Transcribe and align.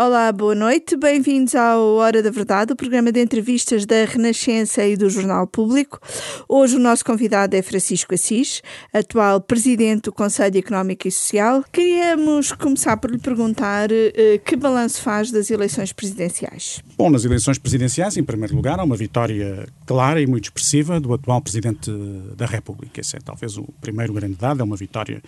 Olá, 0.00 0.32
boa 0.32 0.54
noite, 0.54 0.96
bem-vindos 0.96 1.54
ao 1.54 1.96
Hora 1.96 2.22
da 2.22 2.30
Verdade, 2.30 2.72
o 2.72 2.76
programa 2.76 3.12
de 3.12 3.20
entrevistas 3.20 3.84
da 3.84 4.06
Renascença 4.06 4.82
e 4.86 4.96
do 4.96 5.10
Jornal 5.10 5.46
Público. 5.46 6.00
Hoje 6.48 6.76
o 6.76 6.78
nosso 6.78 7.04
convidado 7.04 7.54
é 7.54 7.60
Francisco 7.60 8.14
Assis, 8.14 8.62
atual 8.90 9.38
presidente 9.42 10.04
do 10.04 10.12
Conselho 10.12 10.56
Económico 10.56 11.06
e 11.06 11.12
Social. 11.12 11.62
Queríamos 11.70 12.52
começar 12.52 12.96
por 12.96 13.10
lhe 13.10 13.18
perguntar 13.18 13.90
uh, 13.92 14.38
que 14.42 14.56
balanço 14.56 15.02
faz 15.02 15.30
das 15.30 15.50
eleições 15.50 15.92
presidenciais. 15.92 16.82
Bom, 16.96 17.10
nas 17.10 17.26
eleições 17.26 17.58
presidenciais, 17.58 18.16
em 18.16 18.24
primeiro 18.24 18.56
lugar, 18.56 18.80
há 18.80 18.84
uma 18.84 18.96
vitória 18.96 19.68
clara 19.84 20.22
e 20.22 20.26
muito 20.26 20.44
expressiva 20.44 20.98
do 20.98 21.12
atual 21.12 21.42
presidente 21.42 21.90
da 22.34 22.46
República. 22.46 22.98
Esse 22.98 23.16
é 23.16 23.20
talvez 23.20 23.58
o 23.58 23.68
primeiro 23.78 24.14
grande 24.14 24.36
dado, 24.36 24.62
é 24.62 24.64
uma 24.64 24.74
vitória 24.74 25.22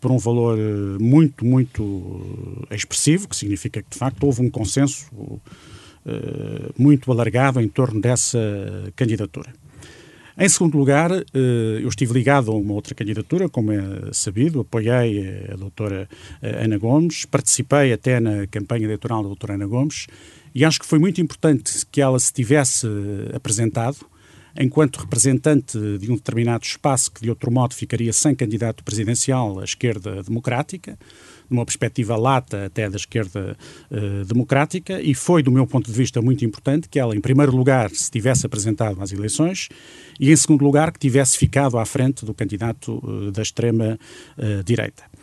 por 0.00 0.10
um 0.10 0.18
valor 0.18 0.58
eh, 0.58 0.98
muito, 0.98 1.44
muito 1.44 2.66
eh, 2.70 2.74
expressivo, 2.74 3.28
que 3.28 3.36
significa 3.36 3.82
que, 3.82 3.90
de 3.90 3.98
facto, 3.98 4.24
houve 4.24 4.42
um 4.42 4.50
consenso 4.50 5.06
uh, 5.12 5.40
muito 6.78 7.12
alargado 7.12 7.60
em 7.60 7.68
torno 7.68 8.00
dessa 8.00 8.38
candidatura. 8.96 9.52
Em 10.38 10.48
segundo 10.48 10.78
lugar, 10.78 11.10
eu 11.12 11.86
estive 11.86 12.14
ligado 12.14 12.50
a 12.50 12.54
uma 12.54 12.72
outra 12.72 12.94
candidatura, 12.94 13.46
como 13.46 13.72
é 13.72 13.82
sabido, 14.10 14.60
apoiei 14.60 15.46
a 15.52 15.56
doutora 15.56 16.08
Ana 16.40 16.78
Gomes, 16.78 17.26
participei 17.26 17.92
até 17.92 18.18
na 18.20 18.46
campanha 18.46 18.84
eleitoral 18.84 19.22
da 19.22 19.28
doutora 19.28 19.54
Ana 19.54 19.66
Gomes, 19.66 20.06
e 20.54 20.64
acho 20.64 20.80
que 20.80 20.86
foi 20.86 20.98
muito 20.98 21.20
importante 21.20 21.84
que 21.92 22.00
ela 22.00 22.18
se 22.18 22.32
tivesse 22.32 22.86
apresentado, 23.34 23.98
enquanto 24.58 24.98
representante 24.98 25.78
de 25.98 26.10
um 26.10 26.16
determinado 26.16 26.64
espaço 26.64 27.10
que, 27.12 27.20
de 27.22 27.30
outro 27.30 27.50
modo, 27.50 27.74
ficaria 27.74 28.12
sem 28.12 28.34
candidato 28.34 28.82
presidencial 28.84 29.60
à 29.60 29.64
esquerda 29.64 30.22
democrática, 30.22 30.98
numa 31.48 31.64
perspectiva 31.64 32.16
lata 32.16 32.66
até 32.66 32.88
da 32.88 32.96
esquerda 32.96 33.56
uh, 33.90 34.24
democrática, 34.24 35.00
e 35.02 35.14
foi, 35.14 35.42
do 35.42 35.50
meu 35.50 35.66
ponto 35.66 35.90
de 35.90 35.96
vista, 35.96 36.22
muito 36.22 36.44
importante 36.44 36.88
que 36.88 36.98
ela, 36.98 37.14
em 37.16 37.20
primeiro 37.20 37.54
lugar, 37.54 37.90
se 37.90 38.10
tivesse 38.10 38.46
apresentado 38.46 39.02
às 39.02 39.12
eleições 39.12 39.68
e, 40.18 40.30
em 40.30 40.36
segundo 40.36 40.62
lugar, 40.62 40.92
que 40.92 40.98
tivesse 40.98 41.36
ficado 41.36 41.76
à 41.76 41.84
frente 41.84 42.24
do 42.24 42.32
candidato 42.32 43.00
uh, 43.04 43.32
da 43.32 43.42
extrema-direita. 43.42 45.02
Eh, 45.02 45.18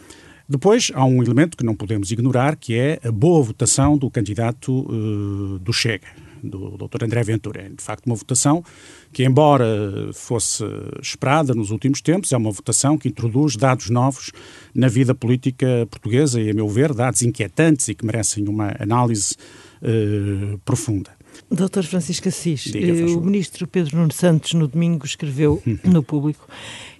Depois, 0.50 0.92
há 0.94 1.06
um 1.06 1.24
elemento 1.24 1.56
que 1.56 1.64
não 1.64 1.76
podemos 1.76 2.12
ignorar, 2.12 2.58
que 2.58 2.76
é 2.76 3.00
a 3.04 3.12
boa 3.12 3.42
votação 3.42 3.98
do 3.98 4.12
candidato 4.12 4.72
uh, 4.82 5.60
do 5.60 5.72
Chega 5.72 6.27
do 6.44 6.78
Dr. 6.78 7.04
André 7.04 7.24
Ventura. 7.24 7.62
É, 7.62 7.70
de 7.70 7.84
facto, 7.84 8.06
uma 8.06 8.16
votação 8.16 8.64
que, 9.12 9.24
embora 9.24 9.66
fosse 10.14 10.64
esperada 11.02 11.54
nos 11.54 11.72
últimos 11.72 12.02
tempos, 12.02 12.32
é 12.32 12.38
uma 12.38 12.52
votação 12.52 12.98
que 12.98 13.08
introduz 13.08 13.56
dados 13.56 13.90
novos 13.90 14.32
na 14.74 14.88
vida 14.88 15.14
política 15.14 15.88
portuguesa 15.90 16.42
e, 16.42 16.50
a 16.50 16.54
meu 16.54 16.68
ver, 16.68 16.94
dados 16.94 17.22
inquietantes 17.22 17.88
e 17.88 17.96
que 17.96 18.06
merecem 18.06 18.48
uma 18.48 18.76
análise 18.80 19.36
uh, 19.82 20.58
profunda. 20.60 21.18
Doutor 21.52 21.84
Francisco 21.84 22.28
Assis, 22.28 22.62
Diga, 22.62 22.88
eh, 22.88 23.06
o 23.06 23.22
ministro 23.22 23.68
Pedro 23.68 23.98
Nuno 23.98 24.12
Santos, 24.12 24.54
no 24.54 24.68
domingo, 24.68 25.06
escreveu 25.06 25.62
no 25.84 26.04
público 26.04 26.48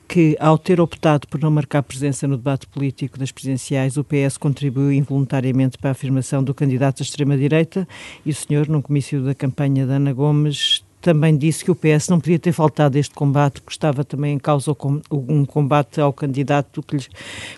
que, 0.08 0.38
ao 0.40 0.58
ter 0.58 0.80
optado 0.80 1.28
por 1.28 1.40
não 1.42 1.52
marcar 1.52 1.84
presença 1.84 2.28
no 2.28 2.38
debate 2.38 2.66
político 2.68 3.20
das 3.20 3.32
presidenciais, 3.32 3.98
o 3.98 4.04
PS 4.04 4.38
contribuiu 4.38 4.92
involuntariamente 4.92 5.78
para 5.78 5.90
a 5.90 5.92
afirmação 5.92 6.44
do 6.44 6.54
candidato 6.54 7.00
da 7.00 7.04
extrema-direita 7.04 7.88
e 8.26 8.32
o 8.32 8.36
senhor, 8.36 8.68
num 8.68 8.82
comício 8.82 9.22
da 9.24 9.36
campanha 9.36 9.86
da 9.86 9.96
Ana 9.96 10.14
Gomes, 10.14 10.84
também 11.00 11.38
disse 11.38 11.64
que 11.64 11.72
o 11.72 11.76
PS 11.76 12.10
não 12.10 12.20
podia 12.20 12.40
ter 12.40 12.52
faltado 12.52 12.98
este 12.98 13.14
combate, 13.14 13.62
que 13.62 13.72
estava 13.72 14.04
também 14.04 14.34
em 14.34 14.40
causa 14.40 14.76
um 15.12 15.46
combate 15.46 16.02
ao 16.02 16.12
candidato 16.12 16.82
que, 16.82 16.98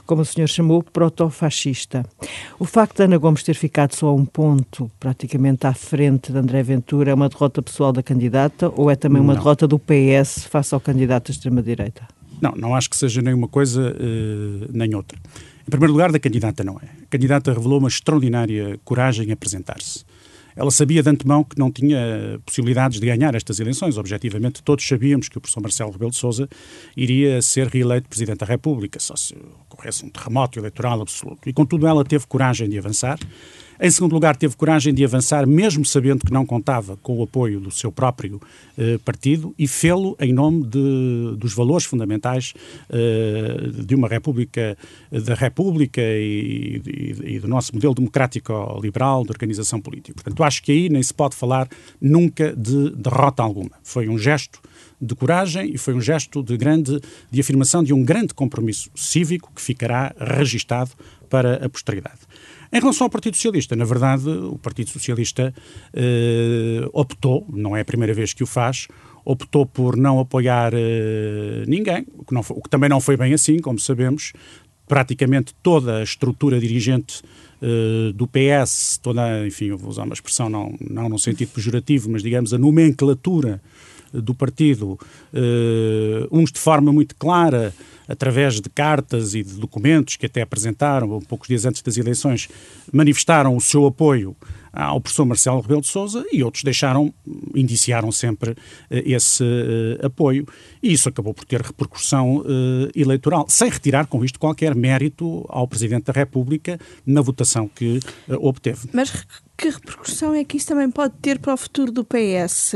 como 0.05 0.21
o 0.21 0.25
senhor 0.25 0.47
chamou, 0.47 0.83
proto-fascista. 0.83 2.05
O 2.59 2.65
facto 2.65 2.97
de 2.97 3.03
Ana 3.03 3.17
Gomes 3.17 3.41
ter 3.41 3.55
ficado 3.55 3.95
só 3.95 4.07
a 4.07 4.13
um 4.13 4.25
ponto, 4.25 4.91
praticamente 4.99 5.65
à 5.65 5.73
frente 5.73 6.31
de 6.31 6.37
André 6.37 6.61
Ventura, 6.61 7.11
é 7.11 7.13
uma 7.13 7.29
derrota 7.29 7.61
pessoal 7.61 7.93
da 7.93 8.03
candidata 8.03 8.71
ou 8.75 8.91
é 8.91 8.95
também 8.95 9.21
uma 9.21 9.33
não. 9.33 9.39
derrota 9.39 9.67
do 9.67 9.79
PS 9.79 10.45
face 10.45 10.73
ao 10.73 10.81
candidato 10.81 11.27
da 11.27 11.31
extrema-direita? 11.31 12.18
Não, 12.41 12.51
não 12.55 12.75
acho 12.75 12.89
que 12.89 12.97
seja 12.97 13.21
nem 13.21 13.33
uma 13.33 13.47
coisa 13.47 13.91
uh, 13.91 14.69
nem 14.71 14.95
outra. 14.95 15.17
Em 15.67 15.69
primeiro 15.69 15.93
lugar, 15.93 16.11
da 16.11 16.19
candidata 16.19 16.63
não 16.63 16.79
é. 16.81 16.85
A 17.03 17.05
candidata 17.09 17.53
revelou 17.53 17.79
uma 17.79 17.87
extraordinária 17.87 18.79
coragem 18.83 19.27
em 19.27 19.31
apresentar-se. 19.31 20.03
Ela 20.55 20.71
sabia 20.71 21.01
de 21.01 21.09
antemão 21.09 21.43
que 21.43 21.57
não 21.57 21.71
tinha 21.71 22.39
possibilidades 22.45 22.99
de 22.99 23.05
ganhar 23.05 23.33
estas 23.35 23.59
eleições. 23.59 23.97
Objetivamente, 23.97 24.61
todos 24.61 24.85
sabíamos 24.85 25.29
que 25.29 25.37
o 25.37 25.41
professor 25.41 25.61
Marcelo 25.61 25.91
Rebelo 25.91 26.11
de 26.11 26.17
Sousa 26.17 26.49
iria 26.97 27.41
ser 27.41 27.67
reeleito 27.67 28.09
Presidente 28.09 28.39
da 28.39 28.45
República, 28.45 28.99
só 28.99 29.15
se 29.15 29.35
ocorresse 29.69 30.05
um 30.05 30.09
terremoto 30.09 30.59
eleitoral 30.59 31.01
absoluto. 31.01 31.47
E, 31.47 31.53
contudo, 31.53 31.87
ela 31.87 32.03
teve 32.03 32.27
coragem 32.27 32.67
de 32.67 32.77
avançar 32.77 33.17
em 33.79 33.89
segundo 33.89 34.13
lugar, 34.13 34.35
teve 34.35 34.55
coragem 34.55 34.93
de 34.93 35.05
avançar, 35.05 35.47
mesmo 35.47 35.85
sabendo 35.85 36.25
que 36.25 36.33
não 36.33 36.45
contava 36.45 36.97
com 36.97 37.17
o 37.17 37.23
apoio 37.23 37.59
do 37.59 37.71
seu 37.71 37.91
próprio 37.91 38.41
eh, 38.77 38.97
partido, 39.05 39.53
e 39.57 39.67
fê-lo 39.67 40.17
em 40.19 40.33
nome 40.33 40.65
de, 40.65 41.35
dos 41.37 41.53
valores 41.53 41.85
fundamentais 41.85 42.53
eh, 42.89 43.69
de 43.85 43.95
uma 43.95 44.07
República, 44.07 44.77
da 45.11 45.33
República 45.33 46.01
e, 46.01 46.81
e, 46.85 47.35
e 47.35 47.39
do 47.39 47.47
nosso 47.47 47.73
modelo 47.73 47.95
democrático-liberal 47.95 49.23
de 49.23 49.31
organização 49.31 49.79
política. 49.79 50.13
Portanto, 50.13 50.43
acho 50.43 50.61
que 50.61 50.71
aí 50.71 50.89
nem 50.89 51.01
se 51.01 51.13
pode 51.13 51.35
falar 51.35 51.69
nunca 52.01 52.53
de 52.55 52.89
derrota 52.91 53.43
alguma. 53.43 53.71
Foi 53.83 54.09
um 54.09 54.17
gesto 54.17 54.59
de 55.01 55.15
coragem 55.15 55.71
e 55.73 55.77
foi 55.77 55.93
um 55.93 56.01
gesto 56.01 56.43
de 56.43 56.57
grande 56.57 56.99
de 57.31 57.39
afirmação 57.39 57.83
de 57.83 57.93
um 57.93 58.03
grande 58.03 58.33
compromisso 58.33 58.89
cívico 58.95 59.51
que 59.55 59.61
ficará 59.61 60.13
registado 60.19 60.91
para 61.29 61.65
a 61.65 61.69
posteridade. 61.69 62.19
Em 62.71 62.79
relação 62.79 63.05
ao 63.05 63.09
Partido 63.09 63.35
Socialista, 63.35 63.75
na 63.75 63.85
verdade, 63.85 64.29
o 64.29 64.57
Partido 64.57 64.89
Socialista 64.89 65.53
eh, 65.93 66.87
optou, 66.93 67.45
não 67.51 67.75
é 67.75 67.81
a 67.81 67.85
primeira 67.85 68.13
vez 68.13 68.33
que 68.33 68.43
o 68.43 68.47
faz, 68.47 68.87
optou 69.25 69.65
por 69.65 69.97
não 69.97 70.19
apoiar 70.19 70.71
eh, 70.73 71.63
ninguém, 71.67 72.05
o 72.15 72.23
que, 72.23 72.33
não, 72.33 72.41
o 72.41 72.61
que, 72.61 72.69
também 72.69 72.89
não 72.89 73.01
foi 73.01 73.17
bem 73.17 73.33
assim, 73.33 73.59
como 73.59 73.79
sabemos. 73.79 74.33
Praticamente 74.87 75.53
toda 75.61 75.97
a 75.97 76.03
estrutura 76.03 76.59
dirigente 76.59 77.21
uh, 77.61 78.11
do 78.13 78.27
PS, 78.27 78.97
toda, 78.97 79.45
enfim, 79.45 79.69
vou 79.69 79.87
usar 79.87 80.03
uma 80.03 80.15
expressão 80.15 80.49
não, 80.49 80.75
não 80.81 81.07
no 81.07 81.19
sentido 81.19 81.49
pejorativo, 81.49 82.09
mas 82.09 82.23
digamos 82.23 82.55
a 82.55 82.57
nomenclatura 82.57 83.61
do 84.13 84.33
partido, 84.33 84.91
uh, 85.33 86.27
uns 86.31 86.51
de 86.51 86.59
forma 86.59 86.91
muito 86.91 87.15
clara, 87.15 87.73
através 88.07 88.59
de 88.59 88.69
cartas 88.69 89.35
e 89.35 89.43
de 89.43 89.53
documentos 89.53 90.15
que 90.15 90.25
até 90.25 90.41
apresentaram, 90.41 91.19
poucos 91.21 91.47
dias 91.47 91.65
antes 91.65 91.81
das 91.81 91.95
eleições, 91.97 92.49
manifestaram 92.91 93.55
o 93.55 93.61
seu 93.61 93.85
apoio 93.85 94.35
ao 94.73 94.99
professor 94.99 95.25
Marcelo 95.25 95.61
Rebelo 95.61 95.81
de 95.81 95.87
Sousa 95.87 96.25
e 96.31 96.43
outros 96.43 96.63
deixaram, 96.63 97.13
indiciaram 97.55 98.11
sempre 98.11 98.55
eh, 98.89 99.03
esse 99.05 99.43
uh, 99.43 100.05
apoio 100.05 100.47
e 100.81 100.93
isso 100.93 101.09
acabou 101.09 101.33
por 101.33 101.43
ter 101.43 101.61
repercussão 101.61 102.43
eleitoral, 102.95 103.45
sem 103.49 103.69
retirar 103.69 104.05
com 104.07 104.23
isto 104.23 104.39
qualquer 104.39 104.75
mérito 104.75 105.45
ao 105.49 105.67
Presidente 105.67 106.05
da 106.05 106.13
República 106.13 106.79
na 107.05 107.21
votação 107.21 107.67
que 107.67 107.99
obteve. 108.27 108.89
Mas 108.93 109.25
que 109.59 109.69
repercussão 109.69 110.33
é 110.33 110.45
que 110.45 110.55
isso 110.55 110.67
também 110.67 110.89
pode 110.89 111.15
ter 111.21 111.37
para 111.37 111.53
o 111.53 111.57
futuro 111.57 111.91
do 111.91 112.05
PS? 112.05 112.75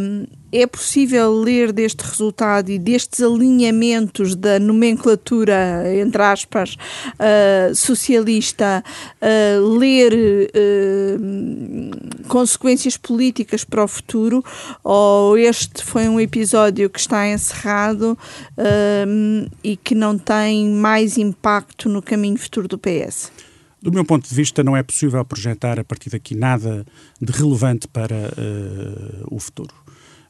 Um, 0.00 0.26
é 0.50 0.66
possível 0.66 1.30
ler 1.32 1.70
deste 1.70 2.02
resultado 2.02 2.70
e 2.70 2.78
destes 2.78 3.20
alinhamentos 3.20 4.34
da 4.34 4.58
nomenclatura, 4.58 5.84
entre 5.94 6.22
aspas, 6.22 6.78
uh, 7.14 7.74
socialista, 7.74 8.82
uh, 9.20 9.78
ler 9.78 10.14
uh, 10.14 12.26
consequências 12.26 12.96
políticas 12.96 13.62
para 13.62 13.84
o 13.84 13.88
futuro? 13.88 14.42
Ou 14.82 15.36
este 15.36 15.84
foi 15.84 16.08
um 16.08 16.18
episódio 16.18 16.88
que 16.88 17.00
está 17.00 17.28
encerrado 17.28 18.16
e 19.62 19.76
que 19.76 19.94
não 19.94 20.18
tem 20.18 20.70
mais 20.70 21.18
impacto 21.18 21.88
no 21.88 22.02
caminho 22.02 22.36
futuro 22.36 22.66
do 22.66 22.78
PS? 22.78 23.30
Do 23.82 23.90
meu 23.90 24.04
ponto 24.04 24.28
de 24.28 24.34
vista, 24.34 24.62
não 24.62 24.76
é 24.76 24.82
possível 24.82 25.24
projetar 25.24 25.80
a 25.80 25.82
partir 25.82 26.08
daqui 26.08 26.36
nada 26.36 26.86
de 27.20 27.32
relevante 27.32 27.88
para 27.88 28.14
uh, 28.14 29.26
o 29.28 29.40
futuro. 29.40 29.74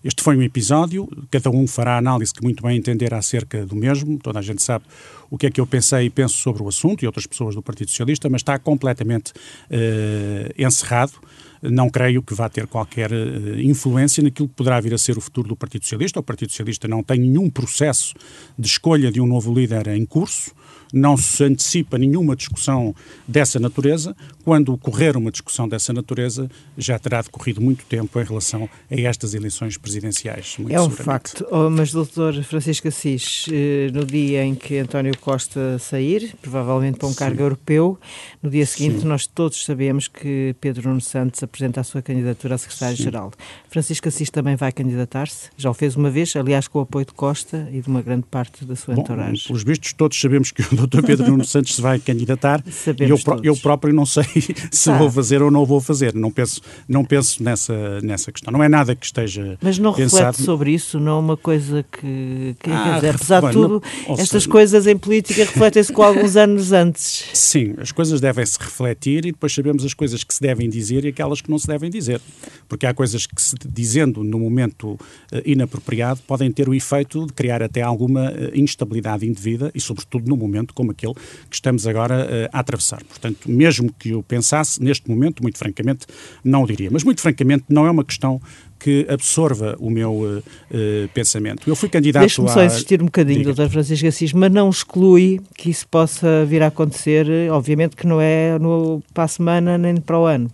Este 0.03 0.23
foi 0.23 0.37
um 0.37 0.43
episódio, 0.43 1.07
cada 1.31 1.51
um 1.51 1.67
fará 1.67 1.95
a 1.95 1.99
análise 1.99 2.33
que 2.33 2.43
muito 2.43 2.63
bem 2.63 2.79
entender 2.79 3.13
acerca 3.13 3.65
do 3.67 3.77
mesmo, 3.77 4.19
toda 4.19 4.39
a 4.39 4.43
gente 4.43 4.63
sabe 4.63 4.85
o 5.31 5.37
que 5.37 5.47
é 5.47 5.51
que 5.51 5.61
eu 5.61 5.67
pensei 5.67 6.07
e 6.07 6.11
penso 6.11 6.35
sobre 6.39 6.63
o 6.63 6.69
assunto, 6.69 7.03
e 7.03 7.07
outras 7.07 7.27
pessoas 7.27 7.55
do 7.55 7.63
Partido 7.63 7.91
Socialista, 7.91 8.29
mas 8.29 8.41
está 8.41 8.59
completamente 8.59 9.33
uh, 9.33 10.53
encerrado. 10.59 11.13
Não 11.61 11.91
creio 11.91 12.23
que 12.23 12.35
vá 12.35 12.49
ter 12.49 12.67
qualquer 12.67 13.13
uh, 13.13 13.61
influência 13.61 14.23
naquilo 14.23 14.49
que 14.49 14.55
poderá 14.55 14.81
vir 14.81 14.95
a 14.95 14.99
ser 14.99 15.19
o 15.19 15.21
futuro 15.21 15.47
do 15.47 15.57
Partido 15.57 15.83
Socialista. 15.85 16.19
O 16.19 16.23
Partido 16.23 16.51
Socialista 16.51 16.89
não 16.89 17.03
tem 17.03 17.21
nenhum 17.21 17.51
processo 17.51 18.15
de 18.59 18.67
escolha 18.67 19.13
de 19.13 19.21
um 19.21 19.27
novo 19.27 19.55
líder 19.55 19.89
em 19.89 20.07
curso 20.07 20.53
não 20.93 21.17
se 21.17 21.43
antecipa 21.45 21.97
nenhuma 21.97 22.37
discussão 22.37 22.95
dessa 23.27 23.59
natureza. 23.59 24.15
Quando 24.45 24.73
ocorrer 24.73 25.17
uma 25.17 25.31
discussão 25.31 25.69
dessa 25.69 25.93
natureza, 25.93 26.51
já 26.77 26.99
terá 26.99 27.23
decorrido 27.23 27.61
muito 27.61 27.85
tempo 27.87 28.21
em 28.21 28.25
relação 28.25 28.69
a 28.91 29.01
estas 29.01 29.35
eleições 29.35 29.77
presidenciais. 29.77 30.57
é 30.69 30.81
um 30.81 30.91
facto. 30.91 31.47
Oh, 31.51 31.71
mas, 31.71 31.93
doutor 31.93 32.43
Francisco 32.43 32.89
Assis, 32.89 33.47
eh, 33.51 33.91
no 33.93 34.05
dia 34.05 34.45
em 34.45 34.55
que 34.55 34.79
António 34.79 35.17
Costa 35.19 35.79
sair, 35.79 36.35
provavelmente 36.43 36.99
para 36.99 37.09
um 37.09 37.15
cargo 37.15 37.37
Sim. 37.37 37.43
europeu, 37.43 37.99
no 38.43 38.51
dia 38.51 38.67
seguinte 38.67 39.01
Sim. 39.01 39.07
nós 39.07 39.27
todos 39.27 39.65
sabemos 39.65 40.09
que 40.09 40.55
Pedro 40.61 40.89
Nuno 40.89 41.01
Santos 41.01 41.43
apresenta 41.43 41.81
a 41.81 41.85
sua 41.85 42.03
candidatura 42.03 42.57
a 42.57 42.59
secretário-geral. 42.59 43.33
Francisco 43.69 44.09
Assis 44.09 44.29
também 44.29 44.57
vai 44.57 44.73
candidatar-se? 44.73 45.51
Já 45.57 45.71
o 45.71 45.75
fez 45.75 45.97
uma 45.97 46.11
vez, 46.11 46.35
aliás, 46.37 46.69
com 46.69 46.81
o 46.81 46.83
apoio 46.83 47.07
de 47.07 47.13
Costa 47.13 47.69
e 47.73 47.81
de 47.81 47.89
uma 47.89 48.03
grande 48.03 48.25
parte 48.31 48.65
da 48.65 48.77
sua 48.77 48.95
Bom, 48.95 49.03
entourage. 49.03 49.47
Pelos 49.47 49.63
vistos, 49.63 49.93
todos 49.93 50.21
sabemos 50.21 50.51
que 50.51 50.63
o 50.75 50.82
Dr. 50.87 51.03
Pedro 51.05 51.31
Nuno 51.31 51.45
Santos 51.47 51.75
se 51.75 51.83
vai 51.83 51.99
candidatar 51.99 52.63
e 52.99 53.09
eu, 53.09 53.19
eu, 53.43 53.57
próprio 53.57 53.95
não 53.95 54.07
sei 54.07 54.25
se 54.71 54.91
ah. 54.91 54.99
vou 54.99 55.11
fazer 55.11 55.43
ou 55.43 55.51
não 55.51 55.65
vou 55.65 55.81
fazer. 55.81 56.15
Não 56.15 56.31
penso, 56.31 56.61
não 56.89 57.05
penso 57.05 57.43
nessa, 57.43 58.01
nessa 58.01 58.33
questão. 58.33 58.53
Não 58.53 58.63
é 58.63 58.69
nada 58.69 58.95
que 58.95 59.05
esteja. 59.05 59.59
Mas 59.61 59.79
não 59.79 59.93
pensado. 59.93 60.27
reflete 60.27 60.45
sobre 60.45 60.73
isso, 60.73 60.99
não 60.99 61.13
é 61.13 61.21
uma 61.21 61.37
coisa 61.37 61.85
que. 61.85 62.57
que 62.59 62.71
ah, 62.71 62.95
dizer, 62.97 63.15
apesar 63.15 63.41
bem, 63.41 63.51
de 63.51 63.57
tudo, 63.57 63.83
não, 64.09 64.15
estas 64.15 64.43
seja, 64.43 64.49
coisas 64.49 64.87
em 64.87 64.97
política 64.97 65.45
refletem-se 65.45 65.93
com 65.93 66.03
alguns 66.03 66.37
anos 66.37 66.73
antes. 66.73 67.25
Sim, 67.35 67.75
as 67.79 67.93
coisas 67.93 68.21
devem-se 68.21 68.59
refletir 68.59 69.27
e 69.27 69.33
depois 69.33 69.53
sabemos 69.53 69.85
as 69.85 69.95
coisas 69.95 70.25
que 70.25 70.35
se 70.35 70.41
devem 70.41 70.69
dizer 70.69 71.05
e 71.05 71.09
aquelas 71.09 71.41
que 71.41 71.51
não 71.51 71.59
se 71.59 71.67
devem 71.67 71.91
dizer. 71.91 72.21
Porque 72.69 72.87
há 72.87 72.95
coisas 72.95 73.27
que 73.27 73.41
se 73.41 73.55
dizendo 73.69 74.25
no 74.25 74.39
momento 74.39 74.93
uh, 74.93 74.99
inapropriado 75.45 76.21
podem 76.27 76.51
ter 76.51 76.69
o 76.69 76.75
efeito 76.75 77.27
de 77.27 77.33
criar 77.33 77.63
até 77.63 77.83
alguma 77.83 78.31
uh, 78.31 78.51
instabilidade 78.55 79.27
indevida 79.27 79.71
e, 79.75 79.81
sobretudo, 79.81 80.29
num 80.29 80.37
momento 80.37 80.72
como 80.73 80.91
aquele 80.91 81.15
que 81.15 81.55
estamos 81.55 81.87
agora 81.87 82.25
uh, 82.25 82.49
a 82.53 82.61
atravessar. 82.61 83.03
Portanto, 83.05 83.51
mesmo 83.51 83.93
que 83.99 84.11
eu 84.11 84.23
pensasse, 84.23 84.83
neste 84.83 85.09
momento, 85.09 85.43
muito 85.43 85.59
francamente, 85.59 86.07
não 86.45 86.63
o 86.63 86.67
diria. 86.67 86.91
Mas, 86.91 87.05
muito 87.05 87.21
francamente, 87.21 87.65
não 87.69 87.87
é 87.87 87.91
uma 87.91 88.05
questão 88.05 88.41
que 88.79 89.07
absorva 89.09 89.77
o 89.79 89.89
meu 89.89 90.13
uh, 90.13 90.39
uh, 90.39 91.09
pensamento. 91.15 91.69
Eu 91.69 91.77
fui 91.77 91.89
candidato 91.89 92.23
Deixe-me 92.23 92.49
só 92.49 92.65
insistir 92.65 93.01
um 93.01 93.07
bocadinho, 93.07 93.45
Diga. 93.45 93.55
Dr. 93.55 93.71
Francisco 93.71 94.09
Assis, 94.09 94.33
mas 94.33 94.51
não 94.51 94.69
exclui 94.69 95.41
que 95.57 95.71
isso 95.71 95.87
possa 95.87 96.45
vir 96.45 96.63
a 96.63 96.67
acontecer, 96.67 97.27
obviamente 97.53 97.95
que 97.95 98.07
não 98.07 98.21
é 98.21 98.59
no, 98.59 99.01
para 99.15 99.25
a 99.25 99.29
semana 99.29 99.79
nem 99.79 99.97
para 99.97 100.19
o 100.19 100.27
ano. 100.27 100.51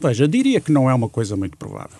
Veja, 0.00 0.26
diria 0.26 0.60
que 0.60 0.72
não 0.72 0.90
é 0.90 0.94
uma 0.94 1.08
coisa 1.08 1.36
muito 1.36 1.56
provável. 1.56 1.98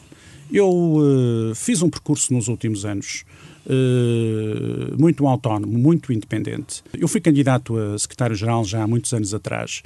Eu 0.53 0.69
uh, 0.69 1.55
fiz 1.55 1.83
um 1.83 1.91
percurso 1.91 2.33
nos 2.33 2.49
últimos 2.49 2.85
anos 2.85 3.25
uh, 3.69 5.01
muito 5.01 5.27
autónomo, 5.27 5.79
muito 5.79 6.13
independente. 6.13 6.83
Eu 6.97 7.07
fui 7.07 7.21
candidato 7.21 7.77
a 7.77 7.99
secretário-geral 7.99 8.65
já 8.65 8.83
há 8.83 8.87
muitos 8.87 9.13
anos 9.13 9.35
atrás 9.35 9.83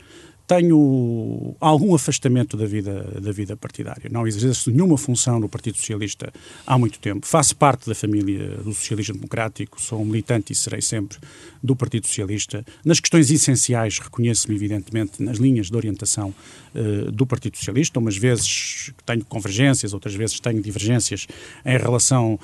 tenho 0.52 1.56
algum 1.58 1.94
afastamento 1.94 2.56
da 2.58 2.66
vida, 2.66 3.20
da 3.20 3.32
vida 3.32 3.56
partidária. 3.56 4.10
Não 4.10 4.26
exerço 4.26 4.70
nenhuma 4.70 4.99
função 4.99 5.40
no 5.40 5.49
Partido 5.49 5.78
Socialista 5.78 6.31
há 6.66 6.78
muito 6.78 6.99
tempo. 6.99 7.26
Faço 7.26 7.56
parte 7.56 7.88
da 7.88 7.94
família 7.94 8.58
do 8.58 8.72
socialismo 8.75 9.14
democrático, 9.14 9.81
sou 9.81 10.02
um 10.02 10.04
militante 10.04 10.52
e 10.52 10.56
serei 10.56 10.82
sempre 10.82 11.16
do 11.62 11.75
Partido 11.75 12.06
Socialista. 12.06 12.64
Nas 12.84 13.00
questões 13.00 13.31
essenciais, 13.31 13.99
reconheço-me, 13.99 14.54
evidentemente, 14.54 15.22
nas 15.22 15.38
linhas 15.38 15.70
de 15.70 15.76
orientação 15.76 16.34
uh, 16.75 17.10
do 17.10 17.26
Partido 17.26 17.56
Socialista. 17.56 17.98
Umas 17.98 18.16
vezes 18.19 18.93
tenho 19.06 19.25
convergências, 19.25 19.94
outras 19.94 20.14
vezes 20.14 20.38
tenho 20.38 20.60
divergências 20.60 21.26
em 21.64 21.78
relação 21.78 22.34
uh, 22.34 22.38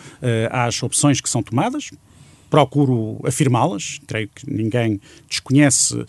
às 0.50 0.82
opções 0.82 1.20
que 1.20 1.28
são 1.28 1.42
tomadas 1.42 1.90
procuro 2.48 3.20
afirmá-las, 3.24 4.00
creio 4.06 4.28
que 4.34 4.50
ninguém 4.50 5.00
desconhece 5.28 5.94
uh, 5.94 6.06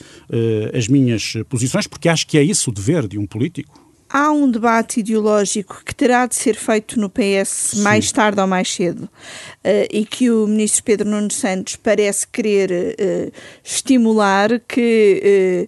as 0.73 0.87
minhas 0.87 1.33
posições, 1.47 1.87
porque 1.87 2.09
acho 2.09 2.27
que 2.27 2.37
é 2.37 2.43
isso 2.43 2.69
o 2.69 2.73
dever 2.73 3.07
de 3.07 3.17
um 3.17 3.25
político. 3.25 3.89
Há 4.11 4.31
um 4.31 4.49
debate 4.49 5.01
ideológico 5.01 5.83
que 5.85 5.93
terá 5.93 6.25
de 6.25 6.33
ser 6.33 6.55
feito 6.55 6.99
no 6.99 7.11
PS 7.11 7.47
Sim. 7.47 7.81
mais 7.81 8.11
tarde 8.11 8.41
ou 8.41 8.47
mais 8.47 8.73
cedo 8.73 9.03
uh, 9.03 9.09
e 9.91 10.03
que 10.03 10.31
o 10.31 10.47
ministro 10.47 10.83
Pedro 10.83 11.07
Nuno 11.07 11.31
Santos 11.31 11.75
parece 11.75 12.27
querer 12.27 12.71
uh, 12.71 13.31
estimular 13.63 14.59
que 14.61 15.67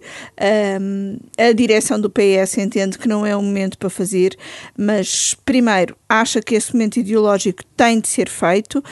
um, 0.80 1.18
a 1.38 1.52
direção 1.52 2.00
do 2.00 2.10
PS 2.10 2.58
entende 2.58 2.98
que 2.98 3.06
não 3.06 3.24
é 3.24 3.36
o 3.36 3.40
momento 3.40 3.78
para 3.78 3.88
fazer, 3.88 4.36
mas 4.76 5.36
primeiro 5.44 5.96
acha 6.08 6.42
que 6.42 6.56
esse 6.56 6.72
momento 6.72 6.96
ideológico 6.96 7.62
tem 7.76 8.00
de 8.00 8.08
ser 8.08 8.28
feito 8.28 8.82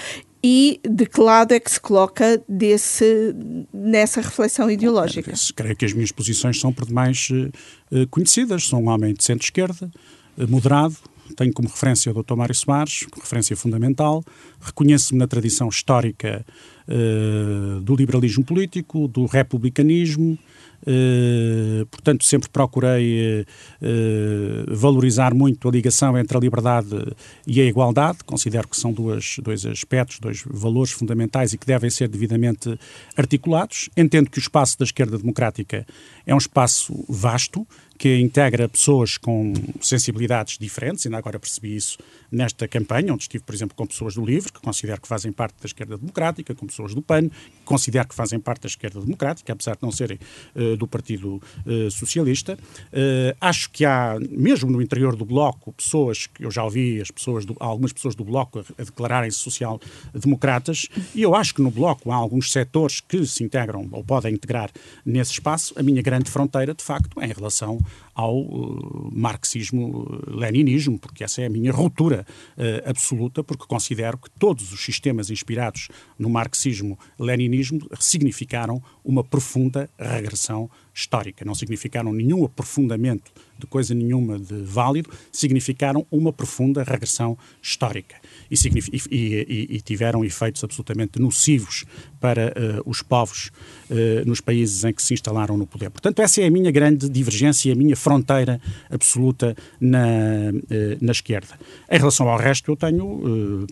e 0.42 0.80
de 0.88 1.06
que 1.06 1.20
lado 1.20 1.52
é 1.52 1.60
que 1.60 1.70
se 1.70 1.80
coloca 1.80 2.42
desse, 2.48 3.34
nessa 3.72 4.20
reflexão 4.20 4.70
ideológica? 4.70 5.32
Creio 5.54 5.76
que 5.76 5.84
as 5.84 5.92
minhas 5.92 6.10
posições 6.10 6.58
são 6.58 6.72
por 6.72 6.86
demais 6.86 7.28
uh, 7.30 8.06
conhecidas. 8.08 8.64
Sou 8.64 8.80
um 8.80 8.88
homem 8.88 9.12
de 9.12 9.22
centro-esquerda, 9.22 9.90
uh, 10.38 10.48
moderado, 10.48 10.96
tenho 11.36 11.52
como 11.52 11.68
referência 11.68 12.10
o 12.10 12.22
Dr. 12.22 12.34
Mário 12.34 12.54
Soares, 12.54 13.06
referência 13.14 13.56
fundamental, 13.56 14.24
reconheço-me 14.60 15.18
na 15.18 15.26
tradição 15.26 15.68
histórica 15.68 16.44
uh, 16.88 17.80
do 17.80 17.94
liberalismo 17.94 18.44
político, 18.44 19.06
do 19.06 19.26
republicanismo, 19.26 20.38
Uh, 20.82 21.84
portanto, 21.86 22.24
sempre 22.24 22.48
procurei 22.48 23.42
uh, 23.42 24.74
valorizar 24.74 25.34
muito 25.34 25.68
a 25.68 25.70
ligação 25.70 26.16
entre 26.16 26.36
a 26.36 26.40
liberdade 26.40 27.14
e 27.46 27.60
a 27.60 27.64
igualdade. 27.64 28.18
Considero 28.24 28.68
que 28.68 28.76
são 28.76 28.92
duas, 28.92 29.36
dois 29.42 29.66
aspectos, 29.66 30.18
dois 30.18 30.42
valores 30.46 30.92
fundamentais 30.92 31.52
e 31.52 31.58
que 31.58 31.66
devem 31.66 31.90
ser 31.90 32.08
devidamente 32.08 32.78
articulados. 33.16 33.90
Entendo 33.96 34.30
que 34.30 34.38
o 34.38 34.40
espaço 34.40 34.78
da 34.78 34.84
esquerda 34.84 35.18
democrática 35.18 35.86
é 36.30 36.34
um 36.34 36.38
espaço 36.38 37.04
vasto, 37.08 37.66
que 38.00 38.18
integra 38.18 38.66
pessoas 38.66 39.18
com 39.18 39.52
sensibilidades 39.78 40.56
diferentes, 40.56 41.04
ainda 41.04 41.18
agora 41.18 41.38
percebi 41.38 41.76
isso 41.76 41.98
nesta 42.32 42.66
campanha, 42.66 43.12
onde 43.12 43.24
estive, 43.24 43.44
por 43.44 43.54
exemplo, 43.54 43.76
com 43.76 43.86
pessoas 43.86 44.14
do 44.14 44.24
LIVRE, 44.24 44.50
que 44.50 44.60
considero 44.60 44.98
que 45.02 45.06
fazem 45.06 45.30
parte 45.30 45.56
da 45.60 45.66
esquerda 45.66 45.98
democrática, 45.98 46.54
com 46.54 46.66
pessoas 46.66 46.94
do 46.94 47.02
PAN, 47.02 47.28
que 47.28 47.64
considero 47.64 48.08
que 48.08 48.14
fazem 48.14 48.40
parte 48.40 48.62
da 48.62 48.68
esquerda 48.68 49.00
democrática, 49.00 49.52
apesar 49.52 49.74
de 49.74 49.82
não 49.82 49.92
serem 49.92 50.18
uh, 50.54 50.78
do 50.78 50.86
Partido 50.86 51.42
uh, 51.66 51.90
Socialista. 51.90 52.58
Uh, 52.86 53.36
acho 53.38 53.68
que 53.70 53.84
há, 53.84 54.16
mesmo 54.30 54.70
no 54.70 54.80
interior 54.80 55.14
do 55.14 55.26
Bloco, 55.26 55.70
pessoas 55.70 56.26
que 56.26 56.46
eu 56.46 56.50
já 56.50 56.64
ouvi, 56.64 57.02
as 57.02 57.10
pessoas 57.10 57.44
do, 57.44 57.54
algumas 57.60 57.92
pessoas 57.92 58.14
do 58.14 58.24
Bloco 58.24 58.60
a, 58.60 58.64
a 58.78 58.84
declararem-se 58.84 59.36
social-democratas, 59.36 60.86
e 61.14 61.20
eu 61.20 61.34
acho 61.34 61.54
que 61.54 61.60
no 61.60 61.70
Bloco 61.70 62.10
há 62.10 62.16
alguns 62.16 62.50
setores 62.50 63.00
que 63.00 63.26
se 63.26 63.44
integram 63.44 63.86
ou 63.92 64.02
podem 64.02 64.32
integrar 64.32 64.70
nesse 65.04 65.32
espaço. 65.32 65.74
A 65.78 65.82
minha 65.82 66.00
grande 66.00 66.19
fronteira, 66.28 66.74
de 66.74 66.82
facto, 66.82 67.22
em 67.22 67.32
relação 67.32 67.78
ao 68.14 68.40
uh, 68.40 69.10
marxismo-leninismo, 69.12 70.98
porque 70.98 71.24
essa 71.24 71.40
é 71.40 71.46
a 71.46 71.50
minha 71.50 71.72
ruptura 71.72 72.26
uh, 72.58 72.90
absoluta, 72.90 73.42
porque 73.42 73.64
considero 73.66 74.18
que 74.18 74.28
todos 74.30 74.72
os 74.72 74.84
sistemas 74.84 75.30
inspirados 75.30 75.88
no 76.18 76.28
marxismo-leninismo 76.28 77.80
significaram 77.98 78.82
uma 79.02 79.24
profunda 79.24 79.88
regressão 79.98 80.68
histórica, 80.92 81.44
não 81.44 81.54
significaram 81.54 82.12
nenhum 82.12 82.44
aprofundamento 82.44 83.32
de 83.58 83.66
coisa 83.66 83.94
nenhuma 83.94 84.38
de 84.38 84.60
válido, 84.62 85.10
significaram 85.32 86.06
uma 86.10 86.32
profunda 86.32 86.82
regressão 86.82 87.38
histórica 87.62 88.16
e, 88.50 88.54
e, 88.54 89.10
e, 89.10 89.76
e 89.76 89.80
tiveram 89.80 90.24
efeitos 90.24 90.62
absolutamente 90.64 91.20
nocivos 91.20 91.84
para 92.20 92.48
uh, 92.48 92.82
os 92.90 93.02
povos 93.02 93.50
uh, 93.90 94.26
nos 94.26 94.40
países 94.40 94.84
em 94.84 94.92
que 94.92 95.02
se 95.02 95.14
instalaram 95.14 95.56
no 95.56 95.66
poder. 95.66 95.90
Portanto, 95.90 96.20
essa 96.20 96.40
é 96.40 96.46
a 96.46 96.50
minha 96.50 96.70
grande 96.70 97.08
divergência, 97.08 97.72
a 97.72 97.76
minha 97.76 97.96
fronteira 97.96 98.60
absoluta 98.90 99.56
na, 99.80 100.06
uh, 100.06 100.98
na 101.00 101.12
esquerda. 101.12 101.58
Em 101.90 101.98
relação 101.98 102.28
ao 102.28 102.38
resto, 102.38 102.70
eu 102.70 102.76
tenho 102.76 103.66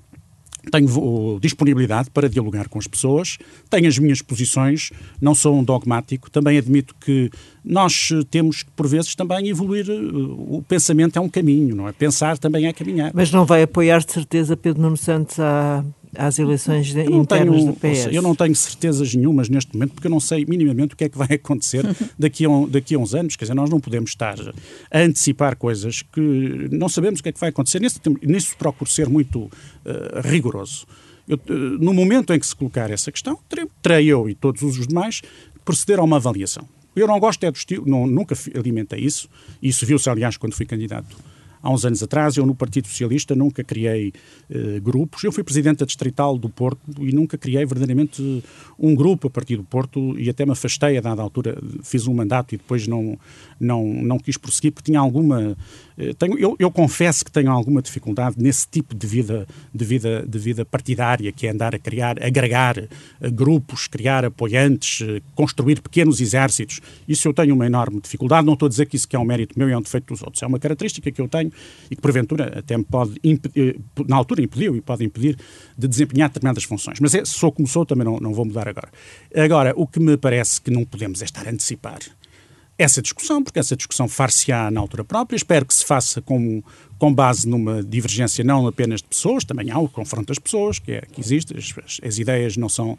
tenho 0.71 1.39
disponibilidade 1.41 2.11
para 2.11 2.29
dialogar 2.29 2.69
com 2.69 2.79
as 2.79 2.87
pessoas, 2.87 3.39
tenho 3.71 3.89
as 3.89 3.99
minhas 3.99 4.23
posições, 4.23 4.91
não 5.21 5.35
sou 5.35 5.59
um 5.59 5.65
dogmático, 5.65 6.31
também 6.31 6.59
admito 6.59 6.95
que 7.01 7.31
nós 7.65 8.11
temos 8.31 8.63
que, 8.63 8.71
por 8.71 8.87
vezes, 8.87 9.15
também 9.15 9.49
evoluir, 9.49 9.87
eh, 9.91 9.95
o 9.95 10.65
pensamento 10.67 11.19
é 11.19 11.21
um 11.21 11.29
caminho, 11.29 11.77
não 11.77 11.89
é? 11.89 11.93
Pensar 11.93 12.39
também 12.39 12.67
é 12.67 12.73
caminhar. 12.73 13.11
Mas 13.15 13.31
não 13.31 13.45
vai 13.45 13.63
apoiar, 13.63 13.99
de 13.99 14.13
certeza, 14.13 14.57
Pedro 14.57 14.83
Nuno 14.83 14.97
Santos 14.97 15.39
à, 15.39 15.85
às 16.15 16.39
eleições 16.39 16.93
de, 16.93 17.03
internas 17.03 17.57
tenho, 17.57 17.73
do 17.73 17.75
PS? 17.75 18.09
eu 18.13 18.23
não 18.23 18.35
tenho 18.35 18.55
certezas 18.55 19.15
nenhumas 19.15 19.49
neste 19.49 19.73
momento, 19.75 19.95
porque 19.95 20.07
eu 20.07 20.11
não 20.11 20.21
sei 20.21 20.45
minimamente 20.47 20.95
o 20.95 20.97
que 20.97 21.05
é 21.05 21.09
que 21.09 21.19
vai 21.19 21.29
acontecer 21.33 21.85
daqui 22.19 22.45
a, 22.45 22.51
um, 22.51 22.69
daqui 22.69 22.95
a 22.95 22.99
uns 22.99 23.15
anos. 23.15 23.37
Quer 23.37 23.45
dizer, 23.45 23.55
nós 23.55 23.71
não 23.71 23.81
podemos 23.81 24.11
estar 24.11 24.37
a 24.91 24.99
antecipar 24.99 25.57
coisas 25.57 26.03
que 26.03 26.69
não 26.71 26.89
sabemos 26.89 27.21
o 27.21 27.23
que 27.23 27.29
é 27.29 27.33
que 27.33 27.41
vai 27.41 27.51
acontecer. 27.51 27.81
Nisso, 27.81 28.01
nisso 28.23 28.57
procuro 28.57 28.91
ser 28.91 29.09
muito 29.09 29.41
uh, 29.41 29.51
rigoroso. 30.25 30.87
Eu, 31.29 31.37
uh, 31.37 31.53
no 31.53 31.93
momento 31.93 32.33
em 32.33 32.39
que 32.39 32.47
se 32.47 32.55
colocar 32.55 32.91
essa 32.91 33.13
questão, 33.13 33.39
terei, 33.49 33.67
terei 33.83 34.07
eu 34.07 34.29
e 34.29 34.35
todos 34.35 34.63
os 34.63 34.87
demais 34.87 35.23
proceder 35.65 35.99
a 35.99 36.03
uma 36.03 36.17
avaliação. 36.17 36.67
Eu 36.97 37.07
não 37.07 37.21
gosto 37.21 37.45
é 37.45 37.51
do 37.51 37.57
estilo, 37.57 37.85
não, 37.87 38.07
nunca 38.07 38.35
alimentei 38.57 38.99
isso, 39.01 39.29
isso 39.63 39.87
viu-se, 39.87 40.11
aliás, 40.11 40.37
quando 40.37 40.55
fui 40.55 40.67
candidato 40.67 41.17
há 41.63 41.71
uns 41.71 41.85
anos 41.85 42.03
atrás. 42.03 42.37
Eu, 42.37 42.47
no 42.47 42.55
Partido 42.55 42.89
Socialista, 42.89 43.35
nunca 43.35 43.63
criei 43.65 44.13
uh, 44.51 44.81
grupos. 44.81 45.25
Eu 45.25 45.33
fui 45.33 45.43
presidente 45.43 45.79
da 45.79 45.87
Distrital 45.87 46.39
do 46.39 46.49
Porto 46.49 46.81
e 47.01 47.13
nunca 47.13 47.37
criei 47.37 47.65
verdadeiramente 47.65 48.43
um 48.79 48.95
grupo 48.95 49.29
a 49.29 49.31
partir 49.31 49.57
do 49.57 49.65
Porto 49.65 50.19
e 50.19 50.29
até 50.31 50.45
me 50.45 50.53
afastei 50.53 50.99
a 50.99 51.01
dada 51.01 51.23
altura. 51.23 51.59
Fiz 51.83 52.07
um 52.07 52.15
mandato 52.15 52.55
e 52.55 52.59
depois 52.59 52.87
não, 52.87 53.19
não, 53.59 53.85
não 53.85 54.19
quis 54.19 54.37
prosseguir 54.37 54.73
porque 54.73 54.91
tinha 54.91 55.01
alguma. 55.01 55.57
Uh, 55.97 56.15
tenho, 56.15 56.39
eu, 56.39 56.57
eu 56.59 56.71
confesso 56.71 57.25
que 57.25 57.31
tenho 57.31 57.51
alguma 57.51 57.83
dificuldade 57.83 58.37
nesse 58.39 58.67
tipo 58.69 58.95
de 58.95 59.07
vida, 59.07 59.47
de 59.75 59.85
vida, 59.85 60.25
de 60.27 60.39
vida 60.39 60.65
partidária, 60.65 61.33
que 61.33 61.47
é 61.47 61.51
andar 61.51 61.75
a 61.75 61.79
criar, 61.79 62.23
agregar 62.23 62.77
grupos, 63.33 63.87
criar 63.87 64.25
apoiantes, 64.25 65.05
construir 65.35 65.81
pequenos 65.81 66.21
exércitos. 66.21 66.81
Isso 67.07 67.27
eu 67.27 67.35
tenho 67.35 67.55
uma 67.55 67.67
enorme 67.67 68.01
dificuldade. 68.01 68.47
Não 68.47 68.55
estou 68.55 68.67
a 68.67 68.69
dizer 68.69 68.87
que 68.87 68.97
isso 68.97 69.09
que 69.09 69.17
é 69.17 69.19
um 69.19 69.25
mérito 69.25 69.59
meu 69.59 69.69
e 69.69 69.73
é 69.73 69.79
um 69.79 69.83
defeito 69.83 70.13
dos 70.13 70.23
outros. 70.23 70.43
É 70.43 70.47
uma 70.47 70.59
característica 70.59 71.11
que 71.11 71.21
eu 71.21 71.29
tenho 71.29 71.48
e 71.91 71.97
que, 71.97 72.03
porventura, 72.03 72.59
até 72.59 72.77
me 72.77 72.85
pode, 72.85 73.21
eh, 73.25 73.77
na 74.07 74.17
altura 74.17 74.43
impediu 74.43 74.77
e 74.77 74.81
pode 74.81 75.05
impedir 75.05 75.37
de 75.77 75.89
desempenhar 75.89 76.29
determinadas 76.29 76.65
funções. 76.65 76.99
Mas 77.01 77.15
é, 77.15 77.25
sou 77.25 77.53
como 77.53 77.67
sou, 77.67 77.85
também 77.85 78.05
não, 78.05 78.19
não 78.19 78.33
vou 78.33 78.45
mudar 78.45 78.69
agora. 78.69 78.91
Agora, 79.35 79.73
o 79.77 79.87
que 79.87 80.01
me 80.01 80.17
parece 80.17 80.61
que 80.61 80.71
não 80.71 80.85
podemos 80.85 81.23
é 81.23 81.25
estar 81.25 81.47
a 81.47 81.51
antecipar 81.51 82.01
essa 82.79 83.03
discussão, 83.03 83.43
porque 83.43 83.59
essa 83.59 83.77
discussão 83.77 84.09
far-se-á 84.09 84.71
na 84.71 84.81
altura 84.81 85.05
própria. 85.05 85.37
Espero 85.37 85.67
que 85.67 85.75
se 85.75 85.85
faça 85.85 86.23
com, 86.23 86.63
com 86.99 87.15
base 87.15 87.49
numa 87.49 87.83
divergência 87.83 88.43
não 88.43 88.67
apenas 88.67 89.01
de 89.01 89.09
pessoas, 89.09 89.45
também 89.45 89.71
há 89.71 89.79
o 89.79 89.89
confronto 89.89 90.27
das 90.27 90.39
pessoas, 90.39 90.79
que, 90.79 90.93
é, 90.93 91.01
que 91.01 91.21
existe, 91.21 91.57
as, 91.57 92.01
as 92.03 92.19
ideias 92.19 92.57
não 92.57 92.69
são, 92.69 92.93
uh, 92.93 92.99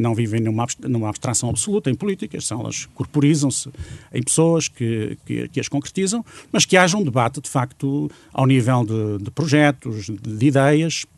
não 0.00 0.14
vivem 0.14 0.40
numa, 0.40 0.66
numa 0.82 1.08
abstração 1.08 1.48
absoluta 1.48 1.90
em 1.90 1.94
políticas, 1.94 2.46
são, 2.46 2.60
elas 2.60 2.86
corporizam-se 2.94 3.70
em 4.12 4.22
pessoas 4.22 4.68
que, 4.68 5.16
que, 5.24 5.48
que, 5.48 5.60
as 5.60 5.68
concretizam, 5.68 6.24
mas 6.50 6.64
que 6.64 6.76
haja 6.76 6.96
um 6.96 7.04
debate, 7.04 7.40
de 7.40 7.48
facto, 7.48 8.10
ao 8.32 8.46
nível 8.46 8.84
de, 8.84 9.24
de 9.24 9.30
projetos, 9.30 10.06
de, 10.06 10.16
de 10.16 10.46
ideias, 10.46 11.06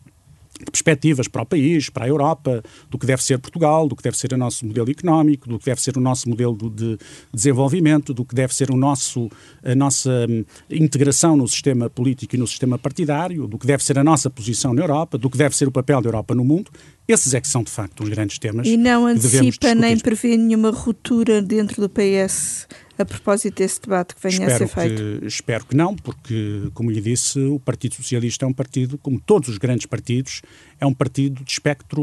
perspectivas 0.69 1.27
para 1.27 1.41
o 1.41 1.45
país, 1.45 1.89
para 1.89 2.05
a 2.05 2.07
Europa, 2.07 2.61
do 2.89 2.97
que 2.97 3.05
deve 3.05 3.23
ser 3.23 3.39
Portugal, 3.39 3.87
do 3.87 3.95
que 3.95 4.03
deve 4.03 4.17
ser 4.17 4.33
o 4.33 4.37
nosso 4.37 4.65
modelo 4.65 4.89
económico, 4.89 5.47
do 5.47 5.57
que 5.57 5.65
deve 5.65 5.81
ser 5.81 5.97
o 5.97 6.01
nosso 6.01 6.29
modelo 6.29 6.55
de 6.69 6.97
desenvolvimento, 7.33 8.13
do 8.13 8.25
que 8.25 8.35
deve 8.35 8.53
ser 8.53 8.71
o 8.71 8.77
nosso, 8.77 9.29
a 9.63 9.75
nossa 9.75 10.25
hum, 10.29 10.43
integração 10.69 11.35
no 11.35 11.47
sistema 11.47 11.89
político 11.89 12.35
e 12.35 12.37
no 12.37 12.47
sistema 12.47 12.77
partidário, 12.77 13.47
do 13.47 13.57
que 13.57 13.65
deve 13.65 13.83
ser 13.83 13.97
a 13.97 14.03
nossa 14.03 14.29
posição 14.29 14.73
na 14.73 14.81
Europa, 14.81 15.17
do 15.17 15.29
que 15.29 15.37
deve 15.37 15.55
ser 15.55 15.67
o 15.67 15.71
papel 15.71 16.01
da 16.01 16.07
Europa 16.07 16.35
no 16.35 16.43
mundo. 16.43 16.71
Esses 17.07 17.33
é 17.33 17.41
que 17.41 17.47
são, 17.47 17.63
de 17.63 17.71
facto, 17.71 18.03
os 18.03 18.09
grandes 18.09 18.37
temas. 18.39 18.67
E 18.67 18.77
não 18.77 19.05
antecipa 19.05 19.75
nem 19.75 19.97
prevê 19.97 20.37
nenhuma 20.37 20.71
ruptura 20.71 21.41
dentro 21.41 21.81
do 21.81 21.89
PS 21.89 22.67
a 23.01 23.05
propósito 23.05 23.55
desse 23.55 23.81
debate 23.81 24.15
que 24.15 24.21
venha 24.21 24.47
espero 24.47 24.53
a 24.53 24.57
ser 24.57 24.67
feito? 24.67 25.19
Que, 25.19 25.27
espero 25.27 25.65
que 25.65 25.75
não, 25.75 25.95
porque, 25.95 26.69
como 26.73 26.89
lhe 26.91 27.01
disse, 27.01 27.39
o 27.39 27.59
Partido 27.59 27.95
Socialista 27.95 28.45
é 28.45 28.47
um 28.47 28.53
partido, 28.53 28.97
como 28.97 29.19
todos 29.19 29.49
os 29.49 29.57
grandes 29.57 29.85
partidos, 29.85 30.41
é 30.79 30.85
um 30.85 30.93
partido 30.93 31.43
de 31.43 31.51
espectro 31.51 32.01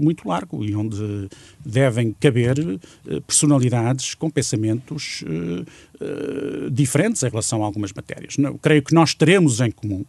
muito 0.00 0.28
largo 0.28 0.64
e 0.64 0.74
onde 0.74 1.28
devem 1.64 2.12
caber 2.12 2.58
eh, 2.58 3.20
personalidades 3.26 4.14
com 4.14 4.30
pensamentos 4.30 5.22
uh, 5.22 6.66
uh, 6.66 6.70
diferentes 6.70 7.22
em 7.22 7.28
relação 7.28 7.62
a 7.62 7.66
algumas 7.66 7.92
matérias. 7.92 8.36
Não, 8.38 8.56
creio 8.56 8.82
que 8.82 8.94
nós 8.94 9.14
teremos 9.14 9.60
em 9.60 9.70
comum 9.70 10.04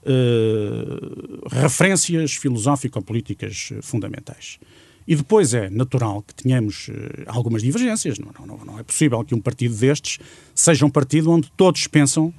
Uh, 0.00 1.46
referências 1.50 2.32
filosófico-políticas 2.32 3.72
fundamentais. 3.82 4.58
E 5.08 5.16
depois 5.16 5.54
é 5.54 5.70
natural 5.70 6.20
que 6.20 6.34
tenhamos 6.34 6.88
uh, 6.88 6.92
algumas 7.28 7.62
divergências. 7.62 8.18
Não, 8.18 8.30
não, 8.46 8.58
não, 8.62 8.78
é 8.78 8.82
possível 8.82 9.24
que 9.24 9.34
um 9.34 9.40
partido 9.40 9.74
destes 9.74 10.18
seja 10.54 10.84
um 10.84 10.90
partido 10.90 11.30
onde 11.30 11.50
todos 11.56 11.86
pensam 11.86 12.32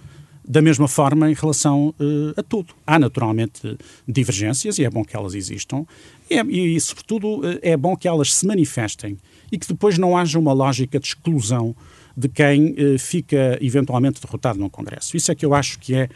da 0.48 0.62
mesma 0.62 0.88
forma 0.88 1.32
em 1.32 1.34
relação 1.34 1.96
uh, 2.00 2.40
a 2.40 2.44
tudo. 2.44 2.76
Há 2.86 3.00
naturalmente 3.00 3.76
divergências 4.08 4.78
e 4.78 4.86
é 4.86 4.90
bom 4.90 5.04
que 5.04 5.16
elas 5.16 5.34
existam 5.34 5.84
e, 6.30 6.38
é, 6.38 6.46
e 6.46 6.80
sobretudo, 6.80 7.40
uh, 7.40 7.60
é 7.64 7.76
bom 7.76 7.98
que 7.98 8.08
elas 8.08 8.36
se 8.36 8.46
manifestem 8.46 9.18
e 9.52 9.58
que 9.58 9.68
depois 9.68 9.98
não 9.98 10.16
haja 10.16 10.38
uma 10.38 10.54
lógica 10.54 11.00
de 11.00 11.08
exclusão 11.08 11.76
de 12.16 12.30
quem 12.30 12.76
fica 13.00 13.58
eventualmente 13.62 14.22
derrotado 14.22 14.60
no 14.60 14.70
Congresso. 14.70 15.16
Isso 15.16 15.32
é 15.32 15.36
que 15.36 15.46
eu 15.46 15.54
acho 15.54 15.80
que 15.80 15.96
é 15.96 16.10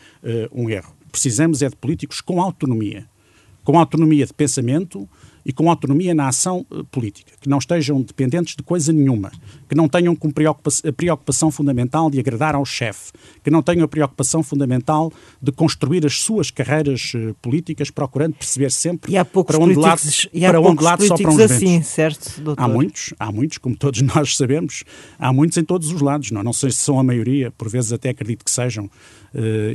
um 0.51 0.69
erro. 0.69 0.93
Precisamos 1.09 1.61
é 1.61 1.69
de 1.69 1.75
políticos 1.77 2.19
com 2.19 2.41
autonomia. 2.41 3.07
Com 3.63 3.79
autonomia 3.79 4.25
de 4.25 4.33
pensamento, 4.33 5.07
e 5.45 5.51
com 5.51 5.69
autonomia 5.69 6.13
na 6.13 6.27
ação 6.27 6.65
uh, 6.69 6.83
política, 6.85 7.33
que 7.39 7.49
não 7.49 7.57
estejam 7.57 8.01
dependentes 8.01 8.55
de 8.55 8.63
coisa 8.63 8.91
nenhuma, 8.91 9.31
que 9.67 9.75
não 9.75 9.87
tenham 9.87 10.15
como 10.15 10.33
preocupação, 10.33 10.89
a 10.89 10.93
preocupação 10.93 11.51
fundamental 11.51 12.09
de 12.09 12.19
agradar 12.19 12.55
ao 12.55 12.65
chefe, 12.65 13.11
que 13.43 13.49
não 13.49 13.61
tenham 13.61 13.83
a 13.83 13.87
preocupação 13.87 14.41
fundamental 14.41 15.11
de 15.41 15.51
construir 15.51 16.05
as 16.05 16.21
suas 16.21 16.49
carreiras 16.49 17.13
uh, 17.15 17.35
políticas, 17.41 17.89
procurando 17.89 18.33
perceber 18.33 18.71
sempre 18.71 19.11
e 19.11 19.17
há 19.17 19.25
poucos 19.25 19.55
para 19.55 19.63
onde 19.63 19.75
lado, 19.75 20.01
e 20.33 20.45
há 20.45 20.49
para 20.49 20.61
onde 20.61 20.83
lado 20.83 21.05
só 21.05 21.15
para 21.15 21.29
uns 21.29 21.39
assim, 21.39 21.81
certo, 21.81 22.41
doutor? 22.41 22.61
Há 22.61 22.67
muitos, 22.67 23.13
há 23.19 23.31
muitos, 23.31 23.57
como 23.57 23.75
todos 23.75 24.01
nós 24.15 24.37
sabemos, 24.37 24.83
há 25.19 25.33
muitos 25.33 25.57
em 25.57 25.63
todos 25.63 25.91
os 25.91 26.01
lados, 26.01 26.31
não, 26.31 26.43
não 26.43 26.53
sei 26.53 26.71
se 26.71 26.77
são 26.77 26.99
a 26.99 27.03
maioria, 27.03 27.51
por 27.51 27.69
vezes 27.69 27.91
até 27.91 28.09
acredito 28.09 28.43
que 28.43 28.51
sejam, 28.51 28.89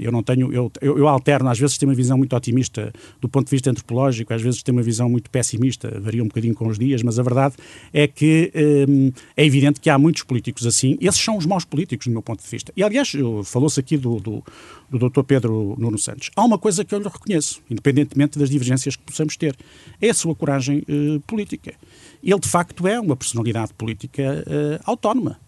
eu 0.02 0.12
não 0.12 0.22
tenho, 0.22 0.52
eu, 0.52 0.70
eu, 0.80 0.98
eu 0.98 1.08
alterno, 1.08 1.48
às 1.48 1.58
vezes 1.58 1.76
tenho 1.76 1.90
uma 1.90 1.96
visão 1.96 2.16
muito 2.16 2.34
otimista 2.34 2.92
do 3.20 3.28
ponto 3.28 3.46
de 3.46 3.50
vista 3.50 3.70
antropológico, 3.70 4.32
às 4.32 4.42
vezes 4.42 4.62
tenho 4.62 4.76
uma 4.76 4.82
visão 4.82 5.08
muito 5.08 5.30
pessimista 5.30 5.98
varia 6.00 6.22
um 6.22 6.28
bocadinho 6.28 6.54
com 6.54 6.66
os 6.68 6.78
dias, 6.78 7.02
mas 7.02 7.18
a 7.18 7.22
verdade 7.22 7.54
é 7.92 8.06
que 8.06 8.52
hum, 8.88 9.12
é 9.36 9.44
evidente 9.44 9.80
que 9.80 9.90
há 9.90 9.98
muitos 9.98 10.22
políticos 10.22 10.66
assim. 10.66 10.96
Esses 11.00 11.20
são 11.20 11.36
os 11.36 11.46
maus 11.46 11.64
políticos, 11.64 12.06
do 12.06 12.12
meu 12.12 12.22
ponto 12.22 12.42
de 12.42 12.48
vista. 12.48 12.72
E, 12.76 12.82
aliás, 12.82 13.12
falou-se 13.44 13.78
aqui 13.78 13.96
do, 13.96 14.18
do, 14.18 14.44
do 14.90 15.08
Dr. 15.08 15.22
Pedro 15.22 15.74
Nuno 15.78 15.98
Santos. 15.98 16.30
Há 16.34 16.44
uma 16.44 16.58
coisa 16.58 16.84
que 16.84 16.94
eu 16.94 16.98
lhe 16.98 17.08
reconheço, 17.08 17.60
independentemente 17.70 18.38
das 18.38 18.50
divergências 18.50 18.96
que 18.96 19.02
possamos 19.02 19.36
ter, 19.36 19.56
é 20.00 20.10
a 20.10 20.14
sua 20.14 20.34
coragem 20.34 20.84
uh, 20.88 21.20
política. 21.20 21.74
Ele, 22.22 22.40
de 22.40 22.48
facto, 22.48 22.86
é 22.86 22.98
uma 22.98 23.16
personalidade 23.16 23.72
política 23.74 24.44
uh, 24.46 24.82
autónoma. 24.84 25.38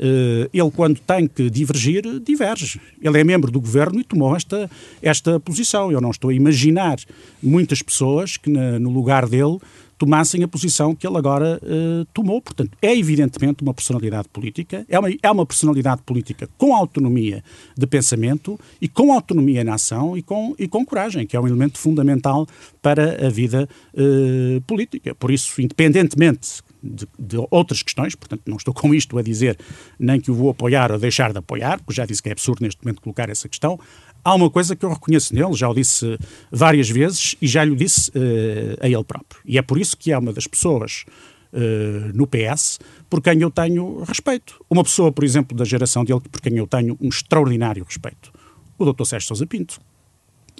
Uh, 0.00 0.48
ele, 0.52 0.70
quando 0.70 0.98
tem 0.98 1.28
que 1.28 1.50
divergir, 1.50 2.02
diverge. 2.20 2.80
Ele 3.02 3.20
é 3.20 3.22
membro 3.22 3.50
do 3.50 3.60
governo 3.60 4.00
e 4.00 4.04
tomou 4.04 4.34
esta, 4.34 4.70
esta 5.02 5.38
posição. 5.38 5.92
Eu 5.92 6.00
não 6.00 6.10
estou 6.10 6.30
a 6.30 6.34
imaginar 6.34 6.98
muitas 7.42 7.82
pessoas 7.82 8.38
que, 8.38 8.48
na, 8.48 8.78
no 8.78 8.90
lugar 8.90 9.28
dele, 9.28 9.58
tomassem 10.00 10.42
a 10.42 10.48
posição 10.48 10.94
que 10.94 11.06
ele 11.06 11.18
agora 11.18 11.60
uh, 11.62 12.06
tomou. 12.14 12.40
Portanto, 12.40 12.70
é 12.80 12.96
evidentemente 12.96 13.62
uma 13.62 13.74
personalidade 13.74 14.30
política, 14.30 14.86
é 14.88 14.98
uma, 14.98 15.10
é 15.22 15.30
uma 15.30 15.44
personalidade 15.44 16.00
política 16.00 16.48
com 16.56 16.74
autonomia 16.74 17.44
de 17.76 17.86
pensamento 17.86 18.58
e 18.80 18.88
com 18.88 19.12
autonomia 19.12 19.62
na 19.62 19.74
ação 19.74 20.16
e 20.16 20.22
com, 20.22 20.54
e 20.58 20.66
com 20.66 20.86
coragem, 20.86 21.26
que 21.26 21.36
é 21.36 21.40
um 21.40 21.46
elemento 21.46 21.78
fundamental 21.78 22.48
para 22.80 23.26
a 23.26 23.28
vida 23.28 23.68
uh, 23.92 24.60
política. 24.62 25.14
Por 25.14 25.30
isso, 25.30 25.60
independentemente 25.60 26.62
de, 26.82 27.06
de, 27.18 27.36
outras 27.50 27.82
questões, 27.82 28.14
portanto, 28.14 28.42
não 28.46 28.56
estou 28.56 28.72
com 28.74 28.94
isto 28.94 29.16
a 29.18 29.22
dizer 29.22 29.58
nem 29.98 30.20
que 30.20 30.30
o 30.30 30.34
vou 30.34 30.50
apoiar 30.50 30.90
ou 30.92 30.98
deixar 30.98 31.32
de 31.32 31.38
apoiar, 31.38 31.78
porque 31.78 31.94
já 31.94 32.06
disse 32.06 32.22
que 32.22 32.28
é 32.28 32.32
absurdo 32.32 32.62
neste 32.62 32.84
momento 32.84 33.00
colocar 33.00 33.28
essa 33.28 33.48
questão. 33.48 33.78
Há 34.24 34.34
uma 34.34 34.50
coisa 34.50 34.76
que 34.76 34.84
eu 34.84 34.90
reconheço 34.90 35.34
nele, 35.34 35.54
já 35.54 35.68
o 35.68 35.74
disse 35.74 36.18
várias 36.50 36.88
vezes 36.90 37.36
e 37.40 37.46
já 37.46 37.64
lhe 37.64 37.74
disse 37.74 38.10
uh, 38.10 38.76
a 38.80 38.88
ele 38.88 39.04
próprio. 39.04 39.40
E 39.44 39.56
é 39.56 39.62
por 39.62 39.78
isso 39.78 39.96
que 39.96 40.12
é 40.12 40.18
uma 40.18 40.32
das 40.32 40.46
pessoas 40.46 41.04
uh, 41.52 42.12
no 42.14 42.26
PS 42.26 42.78
por 43.08 43.22
quem 43.22 43.40
eu 43.40 43.50
tenho 43.50 44.02
respeito. 44.04 44.62
Uma 44.68 44.84
pessoa, 44.84 45.10
por 45.10 45.24
exemplo, 45.24 45.56
da 45.56 45.64
geração 45.64 46.04
dele 46.04 46.20
por 46.20 46.40
quem 46.40 46.56
eu 46.58 46.66
tenho 46.66 46.96
um 47.00 47.08
extraordinário 47.08 47.84
respeito. 47.84 48.30
O 48.78 48.92
Dr. 48.92 49.04
Sérgio 49.04 49.28
Sousa 49.28 49.46
Pinto. 49.46 49.80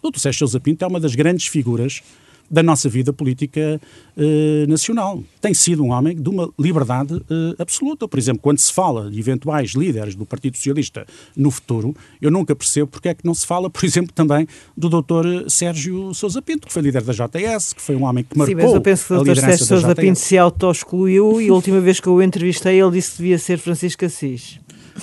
O 0.03 0.11
Dr. 0.11 0.19
Sérgio 0.19 0.39
Sousa 0.41 0.61
Pinto 0.61 0.85
é 0.85 0.89
uma 0.89 1.01
das 1.01 1.15
grandes 1.15 1.47
figuras 1.47 2.03
da 2.51 2.63
nossa 2.63 2.89
vida 2.89 3.13
política 3.13 3.81
eh, 4.17 4.67
nacional. 4.67 5.23
Tem 5.41 5.55
sido 5.55 5.85
um 5.85 5.91
homem 5.91 6.17
de 6.17 6.29
uma 6.29 6.51
liberdade 6.59 7.15
eh, 7.31 7.55
absoluta. 7.59 8.09
Por 8.09 8.19
exemplo, 8.19 8.43
quando 8.43 8.59
se 8.59 8.73
fala 8.73 9.09
de 9.11 9.21
eventuais 9.21 9.71
líderes 9.71 10.15
do 10.17 10.27
Partido 10.27 10.57
Socialista 10.57 11.07
no 11.37 11.51
futuro, 11.51 11.95
eu 12.21 12.31
nunca 12.31 12.57
percebo 12.57 12.89
porque 12.89 13.09
é 13.09 13.15
que 13.15 13.25
não 13.25 13.35
se 13.35 13.47
fala, 13.47 13.71
por 13.71 13.85
exemplo, 13.85 14.13
também 14.13 14.49
do 14.77 14.89
Dr. 14.89 15.49
Sérgio 15.49 16.13
Sousa 16.13 16.43
Pinto, 16.43 16.67
que 16.67 16.73
foi 16.73 16.83
líder 16.83 17.03
da 17.03 17.13
JS, 17.13 17.73
que 17.73 17.81
foi 17.81 17.95
um 17.95 18.05
homem 18.05 18.25
que 18.25 18.37
marcou 18.37 18.57
Sim, 18.57 18.63
mas 18.63 18.75
eu 18.75 18.81
penso 18.81 19.07
que 19.07 19.13
o 19.15 19.25
Dr. 19.25 19.41
Sérgio 19.41 19.67
Sousa 19.67 19.95
Pinto 19.95 20.19
se 20.19 20.37
auto-excluiu 20.37 21.41
e 21.41 21.49
a 21.49 21.55
última 21.55 21.81
vez 21.81 22.01
que 22.01 22.09
eu 22.09 22.15
o 22.15 22.23
entrevistei 22.23 22.81
ele 22.81 22.91
disse 22.91 23.13
que 23.13 23.17
devia 23.19 23.39
ser 23.39 23.59
Francisco 23.59 24.05
Assis. 24.05 24.59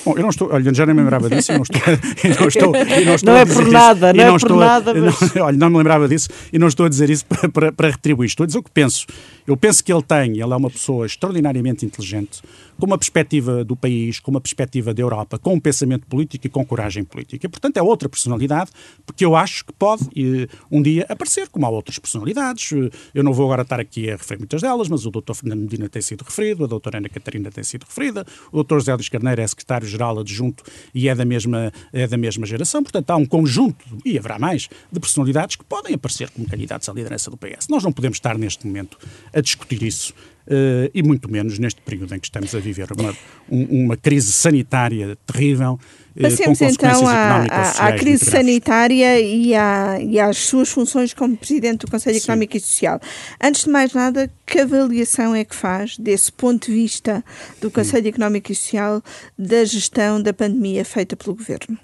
Bom, 0.05 0.13
eu 0.15 0.21
não 0.21 0.29
estou, 0.29 0.49
olha, 0.51 0.73
já 0.73 0.85
nem 0.85 0.95
me 0.95 1.01
lembrava 1.01 1.29
disso, 1.29 1.51
eu 1.51 1.55
não 1.57 1.63
estou, 1.63 1.81
eu 2.23 2.39
não 2.39 2.47
estou, 2.47 2.75
eu 2.75 3.05
não, 3.05 3.15
estou 3.15 3.33
não 3.33 3.39
é 3.39 3.45
por 3.45 3.65
nada, 3.71 4.13
não, 4.13 4.25
não, 4.25 4.35
é 4.35 4.39
por 4.39 4.55
nada, 4.55 4.93
mas... 4.93 5.33
não, 5.33 5.43
olha, 5.45 5.57
não 5.57 5.69
me 5.69 5.77
lembrava 5.77 6.07
disso 6.07 6.29
e 6.51 6.59
não 6.59 6.67
estou 6.67 6.85
a 6.85 6.89
dizer 6.89 7.09
isso 7.09 7.25
para, 7.25 7.49
para, 7.49 7.71
para 7.71 7.89
retribuir, 7.89 8.27
estou 8.27 8.43
a 8.43 8.47
dizer 8.47 8.59
o 8.59 8.63
que 8.63 8.71
penso. 8.71 9.05
Eu 9.45 9.55
penso 9.55 9.83
que 9.83 9.91
ele 9.91 10.01
tem, 10.01 10.31
ele 10.31 10.53
é 10.53 10.55
uma 10.55 10.69
pessoa 10.69 11.05
extraordinariamente 11.05 11.85
inteligente, 11.85 12.41
com 12.79 12.85
uma 12.85 12.97
perspectiva 12.97 13.63
do 13.63 13.75
país, 13.75 14.19
com 14.19 14.31
uma 14.31 14.41
perspectiva 14.41 14.93
da 14.93 15.01
Europa, 15.01 15.37
com 15.37 15.53
um 15.53 15.59
pensamento 15.59 16.05
político 16.07 16.47
e 16.47 16.49
com 16.49 16.65
coragem 16.65 17.03
política. 17.03 17.49
Portanto, 17.49 17.77
é 17.77 17.81
outra 17.81 18.07
personalidade, 18.07 18.71
porque 19.05 19.25
eu 19.25 19.35
acho 19.35 19.65
que 19.65 19.73
pode 19.73 20.07
um 20.71 20.81
dia 20.81 21.05
aparecer, 21.09 21.47
como 21.49 21.65
há 21.65 21.69
outras 21.69 21.99
personalidades. 21.99 22.71
Eu 23.13 23.23
não 23.23 23.33
vou 23.33 23.45
agora 23.45 23.63
estar 23.63 23.79
aqui 23.79 24.09
a 24.09 24.15
referir 24.15 24.39
muitas 24.39 24.61
delas, 24.61 24.87
mas 24.89 25.05
o 25.05 25.11
Dr. 25.11 25.33
Fernando 25.33 25.61
Medina 25.61 25.89
tem 25.89 26.01
sido 26.01 26.23
referido, 26.23 26.63
a 26.63 26.67
doutora 26.67 26.97
Ana 26.97 27.09
Catarina 27.09 27.51
tem 27.51 27.63
sido 27.63 27.83
referida, 27.83 28.25
o 28.51 28.63
Dr. 28.63 28.75
José 28.75 28.93
Luís 28.93 29.09
Carneiro 29.09 29.41
é 29.41 29.47
secretário-geral 29.47 30.19
adjunto 30.19 30.63
e 30.93 31.09
é 31.09 31.15
da, 31.15 31.25
mesma, 31.25 31.71
é 31.91 32.07
da 32.07 32.17
mesma 32.17 32.45
geração. 32.45 32.83
Portanto, 32.83 33.09
há 33.09 33.15
um 33.15 33.25
conjunto, 33.25 33.83
e 34.05 34.17
haverá 34.17 34.37
mais, 34.37 34.69
de 34.91 34.99
personalidades 34.99 35.55
que 35.55 35.63
podem 35.63 35.95
aparecer 35.95 36.29
como 36.29 36.47
candidatos 36.47 36.87
à 36.89 36.93
liderança 36.93 37.31
do 37.31 37.37
PS. 37.37 37.67
Nós 37.69 37.83
não 37.83 37.91
podemos 37.91 38.17
estar 38.17 38.37
neste 38.37 38.65
momento 38.65 38.97
a 39.33 39.41
discutir 39.41 39.81
isso 39.83 40.13
Uh, 40.47 40.89
e 40.93 41.03
muito 41.03 41.29
menos 41.29 41.59
neste 41.59 41.81
período 41.81 42.15
em 42.15 42.19
que 42.19 42.27
estamos 42.27 42.55
a 42.55 42.59
viver 42.59 42.87
uma, 42.97 43.13
um, 43.51 43.83
uma 43.83 43.97
crise 43.97 44.31
sanitária 44.31 45.17
terrível. 45.27 45.77
Eh, 46.15 46.21
Passemos 46.21 46.61
então 46.61 47.05
à, 47.05 47.45
à, 47.49 47.87
à 47.87 47.91
crise 47.97 48.23
sanitária 48.23 49.19
e, 49.19 49.53
à, 49.53 49.99
e 50.01 50.17
às 50.17 50.37
suas 50.37 50.69
funções 50.69 51.13
como 51.13 51.35
Presidente 51.35 51.85
do 51.85 51.91
Conselho 51.91 52.15
Sim. 52.17 52.23
Económico 52.23 52.55
e 52.55 52.59
Social. 52.61 52.99
Antes 53.43 53.65
de 53.65 53.69
mais 53.69 53.93
nada, 53.93 54.31
que 54.45 54.59
avaliação 54.59 55.35
é 55.35 55.43
que 55.43 55.53
faz, 55.53 55.97
desse 55.97 56.31
ponto 56.31 56.67
de 56.67 56.73
vista 56.73 57.21
do 57.59 57.69
Conselho 57.69 58.05
hum. 58.05 58.09
Económico 58.09 58.49
e 58.49 58.55
Social, 58.55 59.03
da 59.37 59.65
gestão 59.65 60.21
da 60.21 60.33
pandemia 60.33 60.85
feita 60.85 61.17
pelo 61.17 61.35
Governo? 61.35 61.77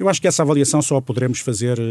Eu 0.00 0.08
acho 0.08 0.18
que 0.18 0.26
essa 0.26 0.42
avaliação 0.42 0.80
só 0.80 0.96
a 0.96 1.02
poderemos 1.02 1.40
fazer 1.40 1.78
uh, 1.78 1.82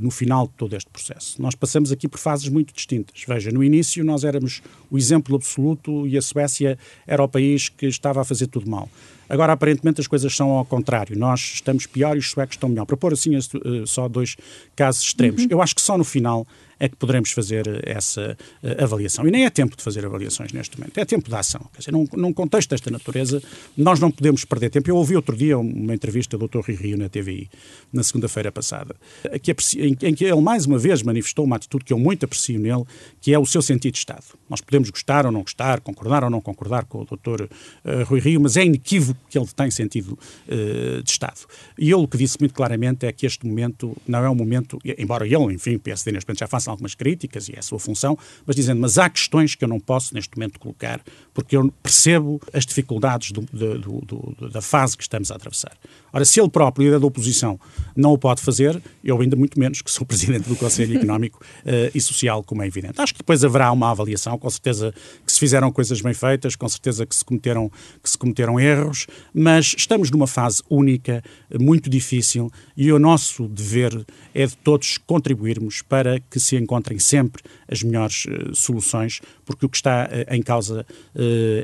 no 0.00 0.10
final 0.10 0.48
de 0.48 0.54
todo 0.54 0.74
este 0.74 0.90
processo. 0.90 1.40
Nós 1.40 1.54
passamos 1.54 1.92
aqui 1.92 2.08
por 2.08 2.18
fases 2.18 2.48
muito 2.48 2.74
distintas. 2.74 3.22
Veja, 3.24 3.52
no 3.52 3.62
início 3.62 4.04
nós 4.04 4.24
éramos 4.24 4.60
o 4.90 4.98
exemplo 4.98 5.36
absoluto 5.36 6.08
e 6.08 6.18
a 6.18 6.20
Suécia 6.20 6.76
era 7.06 7.22
o 7.22 7.28
país 7.28 7.68
que 7.68 7.86
estava 7.86 8.20
a 8.20 8.24
fazer 8.24 8.48
tudo 8.48 8.68
mal. 8.68 8.88
Agora, 9.28 9.52
aparentemente, 9.52 10.00
as 10.00 10.08
coisas 10.08 10.34
são 10.34 10.50
ao 10.50 10.64
contrário. 10.64 11.16
Nós 11.16 11.52
estamos 11.54 11.86
pior 11.86 12.16
e 12.16 12.18
os 12.18 12.30
suecos 12.30 12.56
estão 12.56 12.68
melhor. 12.68 12.84
Para 12.84 12.96
pôr 12.96 13.12
assim 13.12 13.36
uh, 13.36 13.86
só 13.86 14.08
dois 14.08 14.36
casos 14.74 15.04
extremos. 15.04 15.42
Uhum. 15.42 15.48
Eu 15.50 15.62
acho 15.62 15.76
que 15.76 15.80
só 15.80 15.96
no 15.96 16.02
final 16.02 16.44
é 16.80 16.88
que 16.88 16.96
poderemos 16.96 17.30
fazer 17.32 17.66
eh, 17.66 17.92
essa 17.92 18.36
uh, 18.62 18.84
avaliação. 18.84 19.26
E 19.26 19.30
nem 19.30 19.44
é 19.44 19.50
tempo 19.50 19.76
de 19.76 19.82
fazer 19.82 20.04
avaliações 20.04 20.52
neste 20.52 20.78
momento, 20.78 20.98
é 20.98 21.04
tempo 21.04 21.28
de 21.28 21.34
ação. 21.34 21.60
Quer 21.72 21.78
dizer, 21.80 21.92
num, 21.92 22.06
num 22.12 22.32
contexto 22.32 22.70
desta 22.70 22.90
natureza, 22.90 23.42
nós 23.76 24.00
não 24.00 24.10
podemos 24.10 24.44
perder 24.44 24.70
tempo. 24.70 24.90
Eu 24.90 24.96
ouvi 24.96 25.16
outro 25.16 25.36
dia 25.36 25.58
uma 25.58 25.94
entrevista 25.94 26.38
do 26.38 26.46
Dr. 26.46 26.60
Rui 26.60 26.76
Rio 26.76 26.98
na 26.98 27.08
TVI, 27.08 27.50
na 27.92 28.02
segunda-feira 28.02 28.52
passada, 28.52 28.94
que 29.42 29.54
em, 29.78 30.14
que 30.14 30.24
ele 30.24 30.40
mais 30.40 30.66
uma 30.66 30.78
vez 30.78 31.02
manifestou 31.02 31.44
uma 31.44 31.56
atitude 31.56 31.84
que 31.84 31.92
eu 31.92 31.98
muito 31.98 32.24
aprecio 32.24 32.58
nele, 32.58 32.84
que 33.20 33.32
é 33.32 33.38
o 33.38 33.46
seu 33.46 33.62
sentido 33.62 33.92
de 33.92 33.98
Estado. 33.98 34.24
Nós 34.48 34.60
podemos 34.60 34.90
gostar 34.90 35.26
ou 35.26 35.32
não 35.32 35.42
gostar, 35.42 35.80
concordar 35.80 36.24
ou 36.24 36.30
não 36.30 36.40
concordar 36.40 36.84
com 36.84 37.00
o 37.00 37.04
Dr. 37.04 37.44
Uh, 37.44 38.04
Rui 38.04 38.20
Rio, 38.20 38.40
mas 38.40 38.56
é 38.56 38.64
inequívoco 38.64 39.20
que 39.28 39.38
ele 39.38 39.48
tem 39.54 39.70
sentido 39.70 40.18
de 40.48 41.10
Estado. 41.10 41.40
E 41.78 41.84
ele 41.84 41.94
o 41.94 42.08
que 42.08 42.16
disse 42.16 42.36
muito 42.40 42.54
claramente 42.54 43.06
é 43.06 43.12
que 43.12 43.26
este 43.26 43.46
momento 43.46 43.96
não 44.06 44.24
é 44.24 44.30
um 44.30 44.34
momento, 44.34 44.78
embora 44.96 45.26
ele, 45.26 45.54
enfim, 45.54 45.78
PSD 45.78 46.12
neste 46.12 46.28
momento 46.28 46.40
já 46.40 46.46
faça 46.46 46.67
algumas 46.70 46.94
críticas 46.94 47.48
e 47.48 47.54
é 47.54 47.58
a 47.58 47.62
sua 47.62 47.78
função, 47.78 48.16
mas 48.46 48.56
dizendo, 48.56 48.80
mas 48.80 48.98
há 48.98 49.08
questões 49.08 49.54
que 49.54 49.64
eu 49.64 49.68
não 49.68 49.80
posso 49.80 50.14
neste 50.14 50.36
momento 50.36 50.58
colocar, 50.58 51.00
porque 51.38 51.56
eu 51.56 51.72
percebo 51.80 52.40
as 52.52 52.66
dificuldades 52.66 53.30
do, 53.30 53.42
do, 53.42 54.00
do, 54.04 54.50
da 54.50 54.60
fase 54.60 54.96
que 54.96 55.04
estamos 55.04 55.30
a 55.30 55.36
atravessar. 55.36 55.70
Ora, 56.12 56.24
se 56.24 56.40
ele 56.40 56.48
próprio, 56.48 56.86
líder 56.86 56.98
da 56.98 57.06
oposição, 57.06 57.60
não 57.94 58.12
o 58.12 58.18
pode 58.18 58.42
fazer, 58.42 58.82
eu 59.04 59.20
ainda 59.20 59.36
muito 59.36 59.56
menos, 59.56 59.80
que 59.80 59.88
sou 59.88 60.02
presidente 60.06 60.48
do 60.48 60.56
Conselho 60.56 60.96
Económico 60.96 61.40
uh, 61.64 61.92
e 61.94 62.00
Social, 62.00 62.42
como 62.42 62.60
é 62.64 62.66
evidente. 62.66 63.00
Acho 63.00 63.12
que 63.12 63.18
depois 63.18 63.44
haverá 63.44 63.70
uma 63.70 63.88
avaliação, 63.88 64.36
com 64.36 64.50
certeza 64.50 64.92
que 65.24 65.30
se 65.30 65.38
fizeram 65.38 65.70
coisas 65.70 66.00
bem 66.00 66.12
feitas, 66.12 66.56
com 66.56 66.68
certeza 66.68 67.06
que 67.06 67.14
se 67.14 67.24
cometeram, 67.24 67.70
que 68.02 68.10
se 68.10 68.18
cometeram 68.18 68.58
erros, 68.58 69.06
mas 69.32 69.76
estamos 69.78 70.10
numa 70.10 70.26
fase 70.26 70.60
única, 70.68 71.22
muito 71.60 71.88
difícil, 71.88 72.50
e 72.76 72.90
o 72.90 72.98
nosso 72.98 73.46
dever 73.46 74.04
é 74.34 74.44
de 74.44 74.56
todos 74.56 74.98
contribuirmos 74.98 75.82
para 75.82 76.18
que 76.18 76.40
se 76.40 76.56
encontrem 76.56 76.98
sempre 76.98 77.44
as 77.70 77.80
melhores 77.80 78.24
uh, 78.24 78.56
soluções, 78.56 79.20
porque 79.44 79.64
o 79.64 79.68
que 79.68 79.76
está 79.76 80.08
uh, 80.10 80.34
em 80.34 80.42
causa 80.42 80.84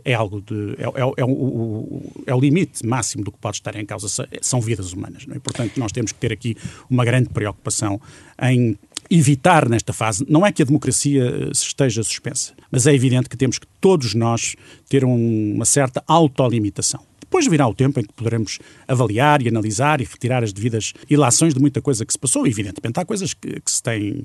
é 0.05 0.15
algo 0.15 0.41
de. 0.41 0.75
É, 0.79 0.85
é, 0.85 1.13
é, 1.19 1.25
o, 1.25 2.03
é 2.27 2.35
o 2.35 2.41
limite 2.41 2.87
máximo 2.87 3.25
do 3.25 3.33
que 3.33 3.39
pode 3.39 3.57
estar 3.57 3.75
em 3.77 3.85
causa 3.85 4.27
são 4.41 4.61
vidas 4.61 4.93
humanas. 4.93 5.27
Não 5.27 5.37
é? 5.37 5.39
Portanto, 5.39 5.79
nós 5.79 5.93
temos 5.93 6.13
que 6.13 6.19
ter 6.19 6.33
aqui 6.33 6.57
uma 6.91 7.05
grande 7.05 7.29
preocupação 7.29 8.01
em 8.43 8.77
evitar 9.11 9.69
nesta 9.69 9.93
fase, 9.93 10.25
não 10.29 10.47
é 10.47 10.53
que 10.53 10.63
a 10.63 10.65
democracia 10.65 11.25
eh, 11.25 11.51
esteja 11.53 12.03
suspensa, 12.03 12.53
mas 12.71 12.87
é 12.87 12.95
evidente 12.95 13.29
que 13.29 13.37
temos 13.37 13.59
que 13.59 13.67
todos 13.81 14.15
nós 14.15 14.57
ter 14.89 15.05
um, 15.05 15.53
uma 15.55 15.65
certa 15.65 16.03
autolimitação. 16.07 17.01
Depois 17.35 17.49
virá 17.49 17.67
o 17.67 17.75
tempo 17.75 17.99
em 17.99 18.05
que 18.05 18.13
poderemos 18.13 18.61
avaliar 18.87 19.43
e 19.43 19.49
analisar 19.49 20.01
e 20.01 20.05
retirar 20.05 20.45
as 20.45 20.53
devidas 20.53 20.93
ilações 21.11 21.53
de 21.53 21.61
muita 21.61 21.83
coisa 21.83 22.07
que 22.07 22.13
se 22.13 22.19
passou. 22.19 22.47
Evidentemente, 22.47 23.01
há 23.01 23.05
coisas 23.05 23.35
que, 23.35 23.61
que 23.61 23.73
se 23.73 23.83
têm, 23.83 24.23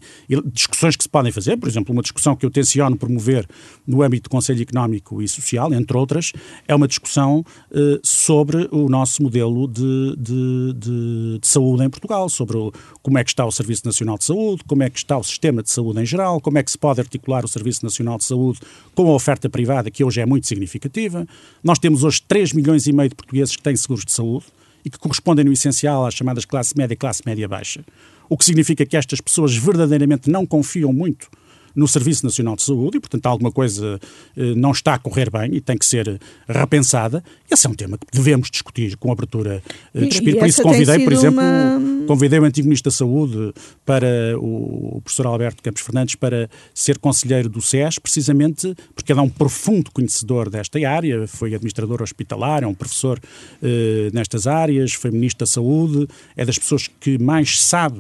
discussões 0.54 0.96
que 0.96 1.02
se 1.02 1.10
podem 1.10 1.32
fazer, 1.32 1.58
por 1.58 1.68
exemplo, 1.68 1.92
uma 1.92 2.04
discussão 2.04 2.36
que 2.36 2.46
eu 2.46 2.52
tenciono 2.52 2.96
promover 2.96 3.48
no 3.88 4.04
âmbito 4.04 4.30
do 4.30 4.32
Conselho 4.32 4.62
Económico 4.62 5.24
e 5.24 5.28
Social, 5.28 5.74
entre 5.74 5.98
outras, 5.98 6.34
é 6.68 6.76
uma 6.76 6.88
discussão 6.88 7.44
eh, 7.72 8.00
sobre 8.04 8.70
o 8.72 8.88
nosso 8.88 9.24
modelo 9.24 9.68
de, 9.68 10.16
de, 10.16 10.74
de, 10.76 11.40
de, 11.40 11.48
saúde 11.48 11.84
em 11.84 11.90
Portugal, 11.90 12.30
sobre 12.30 12.58
o, 12.58 12.72
como 13.02 13.18
é 13.18 13.24
que 13.24 13.32
está 13.32 13.44
o 13.44 13.52
Serviço 13.52 13.88
Nacional 13.88 14.20
de 14.20 14.26
Saúde, 14.26 14.64
como 14.68 14.84
é 14.84 14.90
que 14.90 15.00
está 15.00 15.18
o 15.18 15.24
sistema 15.24 15.64
de 15.64 15.72
saúde 15.72 16.00
em 16.00 16.06
geral, 16.06 16.40
como 16.40 16.60
é 16.60 16.64
que 16.64 16.70
se 16.70 16.78
pode 16.78 17.02
articular 17.02 17.44
o 17.44 17.48
Serviço 17.48 17.84
Nacional 17.84 18.20
de 18.20 18.26
Saúde 18.26 18.60
com 18.94 19.10
a 19.10 19.16
oferta 19.16 19.50
privada, 19.50 19.90
que 19.90 20.04
hoje 20.04 20.22
é 20.22 20.28
muito 20.28 20.46
significativa. 20.46 21.26
Nós 21.64 21.80
temos 21.80 22.04
hoje 22.04 22.22
3 22.28 22.54
milhões 22.54 22.86
e 22.86 22.99
meio 23.00 23.10
de 23.10 23.16
portugueses 23.16 23.56
que 23.56 23.64
têm 23.64 23.76
seguros 23.76 24.06
de 24.06 24.12
saúde 24.12 24.46
e 24.84 24.90
que 24.90 25.00
correspondem 25.00 25.46
no 25.46 25.52
essencial 25.52 26.06
às 26.06 26.14
chamadas 26.14 26.46
classe 26.46 26.78
média 26.78 26.94
e 26.94 26.98
classe 26.98 27.22
média 27.26 27.48
baixa. 27.48 27.84
O 28.30 28.38
que 28.38 28.46
significa 28.46 28.86
que 28.86 28.96
estas 28.96 29.20
pessoas 29.20 29.56
verdadeiramente 29.56 30.30
não 30.30 30.46
confiam 30.46 30.94
muito 30.94 31.30
no 31.76 31.88
Serviço 31.88 32.26
Nacional 32.26 32.56
de 32.56 32.64
Saúde 32.64 32.98
e, 32.98 33.00
portanto, 33.00 33.26
alguma 33.26 33.52
coisa 33.52 34.00
eh, 34.36 34.54
não 34.56 34.72
está 34.72 34.96
a 34.96 35.00
correr 35.00 35.30
bem 35.30 35.56
e 35.56 35.62
tem 35.62 35.78
que 35.78 35.86
ser 35.86 36.20
repensada. 36.48 37.24
Esse 37.50 37.68
é 37.68 37.70
um 37.70 37.74
tema 37.74 37.98
que 37.98 38.06
devemos 38.12 38.50
discutir 38.50 38.98
com 38.98 39.12
abertura 39.12 39.62
eh, 39.94 40.00
de 40.02 40.08
espírito. 40.08 40.40
Por 40.40 40.48
isso 40.48 40.62
convidei, 40.62 41.00
por 41.04 41.14
exemplo, 41.14 41.40
uma... 41.40 42.06
convidei 42.08 42.40
o 42.40 42.44
antigo 42.44 42.68
Ministro 42.68 42.92
da 42.92 42.96
Saúde 42.96 43.54
para 43.86 44.08
o 44.38 45.02
professor 45.04 45.28
Alberto 45.28 45.62
Campos 45.64 45.82
Fernandes 45.82 46.16
para 46.16 46.50
ser 46.74 46.98
conselheiro 46.98 47.50
do 47.50 47.62
SES, 47.62 48.00
precisamente 48.00 48.76
porque 48.96 49.12
ele 49.12 49.20
é 49.20 49.24
um 49.24 49.30
profundo 49.30 49.92
conhecedor 49.92 50.50
desta 50.50 50.80
área, 50.88 51.28
foi 51.28 51.54
administrador 51.54 52.02
hospitalar, 52.02 52.64
é 52.64 52.68
um 52.68 52.74
professor 52.74 53.20
eh, 53.62 54.10
nestas 54.14 54.48
áreas, 54.48 54.94
foi 54.94 55.12
Ministro 55.12 55.40
da 55.40 55.46
Saúde, 55.46 56.08
é 56.36 56.46
das 56.46 56.58
pessoas 56.58 56.90
que 57.00 57.18
mais 57.18 57.62
sabe 57.62 58.00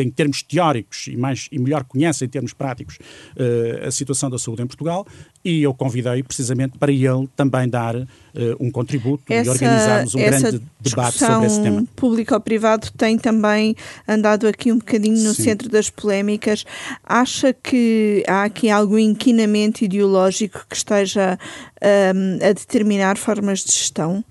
em 0.00 0.10
termos 0.10 0.42
teóricos 0.42 1.06
e, 1.06 1.16
mais, 1.16 1.48
e 1.50 1.58
melhor 1.58 1.84
conhece 1.84 2.24
em 2.24 2.28
termos 2.28 2.52
práticos 2.52 2.98
uh, 3.36 3.86
a 3.86 3.90
situação 3.90 4.30
da 4.30 4.38
saúde 4.38 4.62
em 4.62 4.66
Portugal 4.66 5.06
e 5.44 5.62
eu 5.62 5.72
convidei 5.72 6.22
precisamente 6.22 6.76
para 6.78 6.92
ele 6.92 7.28
também 7.34 7.68
dar 7.68 7.96
uh, 7.96 8.06
um 8.60 8.70
contributo 8.70 9.24
essa, 9.28 9.48
e 9.48 9.50
organizarmos 9.50 10.14
um 10.14 10.18
grande 10.18 10.62
debate 10.80 11.18
sobre 11.18 11.46
esse 11.46 11.62
tema. 11.62 11.84
público 11.96 12.34
ou 12.34 12.40
privado 12.40 12.90
tem 12.96 13.18
também 13.18 13.74
andado 14.06 14.46
aqui 14.46 14.70
um 14.70 14.78
bocadinho 14.78 15.22
no 15.22 15.34
Sim. 15.34 15.44
centro 15.44 15.68
das 15.68 15.88
polémicas. 15.88 16.64
Acha 17.04 17.52
que 17.54 18.22
há 18.26 18.44
aqui 18.44 18.68
algum 18.68 18.98
inquinamento 18.98 19.84
ideológico 19.84 20.66
que 20.68 20.76
esteja 20.76 21.38
um, 21.82 22.46
a 22.46 22.52
determinar 22.52 23.16
formas 23.16 23.60
de 23.60 23.72
gestão? 23.72 24.22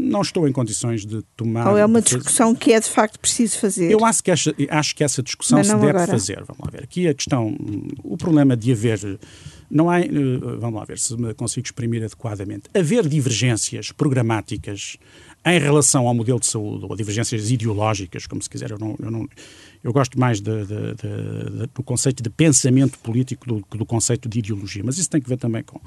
Não 0.00 0.22
estou 0.22 0.48
em 0.48 0.52
condições 0.52 1.04
de 1.04 1.22
tomar. 1.36 1.68
Ou 1.68 1.76
é 1.76 1.84
uma 1.84 2.00
discussão 2.00 2.54
que 2.54 2.72
é 2.72 2.80
de 2.80 2.88
facto 2.88 3.18
preciso 3.18 3.58
fazer? 3.58 3.90
Eu 3.90 4.04
acho 4.04 4.22
que 4.22 4.30
essa, 4.30 4.54
acho 4.70 4.96
que 4.96 5.04
essa 5.04 5.22
discussão 5.22 5.62
se 5.62 5.70
deve 5.74 5.88
agora. 5.88 6.06
fazer. 6.06 6.42
Vamos 6.46 6.64
lá 6.64 6.70
ver. 6.70 6.84
Aqui 6.84 7.06
a 7.06 7.14
questão, 7.14 7.54
o 8.02 8.16
problema 8.16 8.56
de 8.56 8.72
haver. 8.72 9.18
Não 9.70 9.88
há, 9.88 10.00
eh, 10.00 10.08
vamos 10.58 10.80
lá 10.80 10.84
ver 10.84 10.98
se 10.98 11.16
me 11.16 11.32
consigo 11.34 11.66
exprimir 11.66 12.02
adequadamente. 12.02 12.64
Haver 12.74 13.06
divergências 13.06 13.92
programáticas 13.92 14.96
em 15.46 15.58
relação 15.58 16.06
ao 16.06 16.14
modelo 16.14 16.38
de 16.38 16.46
saúde, 16.46 16.84
ou 16.88 16.96
divergências 16.96 17.50
ideológicas, 17.50 18.26
como 18.26 18.42
se 18.42 18.50
quiser, 18.50 18.70
eu, 18.70 18.78
não, 18.78 18.94
eu, 18.98 19.10
não, 19.10 19.28
eu 19.82 19.92
gosto 19.92 20.18
mais 20.18 20.40
de, 20.40 20.66
de, 20.66 20.94
de, 20.94 21.66
do 21.74 21.82
conceito 21.82 22.22
de 22.22 22.28
pensamento 22.28 22.98
político 22.98 23.46
do 23.46 23.62
que 23.62 23.78
do 23.78 23.86
conceito 23.86 24.28
de 24.28 24.38
ideologia, 24.38 24.82
mas 24.84 24.98
isso 24.98 25.08
tem 25.08 25.20
que 25.20 25.28
ver 25.28 25.38
também 25.38 25.62
com, 25.62 25.80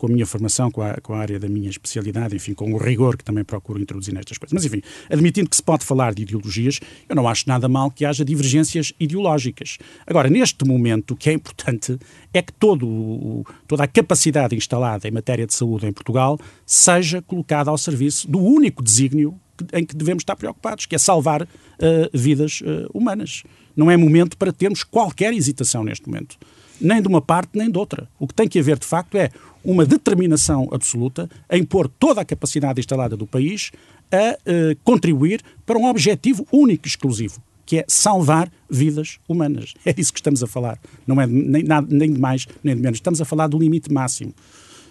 com 0.00 0.06
a 0.06 0.10
minha 0.10 0.24
formação, 0.24 0.70
com 0.70 0.80
a, 0.80 0.94
com 0.94 1.12
a 1.12 1.18
área 1.18 1.38
da 1.38 1.46
minha 1.46 1.68
especialidade, 1.68 2.34
enfim, 2.34 2.54
com 2.54 2.72
o 2.72 2.78
rigor 2.78 3.18
que 3.18 3.22
também 3.22 3.44
procuro 3.44 3.78
introduzir 3.78 4.14
nestas 4.14 4.38
coisas. 4.38 4.54
Mas, 4.54 4.64
enfim, 4.64 4.80
admitindo 5.10 5.50
que 5.50 5.54
se 5.54 5.62
pode 5.62 5.84
falar 5.84 6.14
de 6.14 6.22
ideologias, 6.22 6.80
eu 7.06 7.14
não 7.14 7.28
acho 7.28 7.46
nada 7.46 7.68
mal 7.68 7.90
que 7.90 8.06
haja 8.06 8.24
divergências 8.24 8.94
ideológicas. 8.98 9.76
Agora, 10.06 10.30
neste 10.30 10.64
momento, 10.64 11.10
o 11.12 11.16
que 11.16 11.28
é 11.28 11.34
importante 11.34 11.98
é 12.32 12.40
que 12.40 12.52
todo, 12.54 13.44
toda 13.68 13.84
a 13.84 13.86
capacidade 13.86 14.56
instalada 14.56 15.06
em 15.06 15.10
matéria 15.10 15.46
de 15.46 15.52
saúde 15.52 15.86
em 15.86 15.92
Portugal 15.92 16.38
seja 16.64 17.20
colocada 17.20 17.70
ao 17.70 17.76
serviço 17.76 18.26
do 18.30 18.40
único 18.40 18.82
desígnio 18.82 19.38
em 19.74 19.84
que 19.84 19.94
devemos 19.94 20.22
estar 20.22 20.34
preocupados, 20.36 20.86
que 20.86 20.94
é 20.94 20.98
salvar 20.98 21.42
uh, 21.42 21.46
vidas 22.14 22.62
uh, 22.62 22.88
humanas. 22.94 23.42
Não 23.76 23.90
é 23.90 23.98
momento 23.98 24.38
para 24.38 24.50
termos 24.50 24.82
qualquer 24.82 25.34
hesitação 25.34 25.84
neste 25.84 26.08
momento, 26.08 26.38
nem 26.80 27.00
de 27.02 27.08
uma 27.08 27.20
parte 27.20 27.56
nem 27.56 27.70
de 27.70 27.78
outra. 27.78 28.08
O 28.18 28.26
que 28.26 28.34
tem 28.34 28.48
que 28.48 28.58
haver, 28.58 28.78
de 28.78 28.86
facto, 28.86 29.16
é 29.16 29.30
uma 29.64 29.84
determinação 29.84 30.68
absoluta 30.72 31.28
em 31.50 31.64
pôr 31.64 31.88
toda 31.88 32.20
a 32.20 32.24
capacidade 32.24 32.80
instalada 32.80 33.16
do 33.16 33.26
país 33.26 33.70
a 34.10 34.32
uh, 34.32 34.76
contribuir 34.82 35.42
para 35.64 35.78
um 35.78 35.86
objetivo 35.86 36.46
único 36.50 36.86
e 36.86 36.88
exclusivo, 36.88 37.40
que 37.64 37.78
é 37.78 37.84
salvar 37.86 38.50
vidas 38.68 39.18
humanas. 39.28 39.74
É 39.84 39.92
disso 39.92 40.12
que 40.12 40.18
estamos 40.18 40.42
a 40.42 40.46
falar. 40.46 40.78
Não 41.06 41.20
é 41.20 41.26
nem, 41.26 41.62
nada, 41.62 41.86
nem 41.90 42.12
de 42.12 42.18
mais 42.18 42.46
nem 42.62 42.74
de 42.74 42.82
menos. 42.82 42.96
Estamos 42.96 43.20
a 43.20 43.24
falar 43.24 43.46
do 43.46 43.58
limite 43.58 43.92
máximo. 43.92 44.34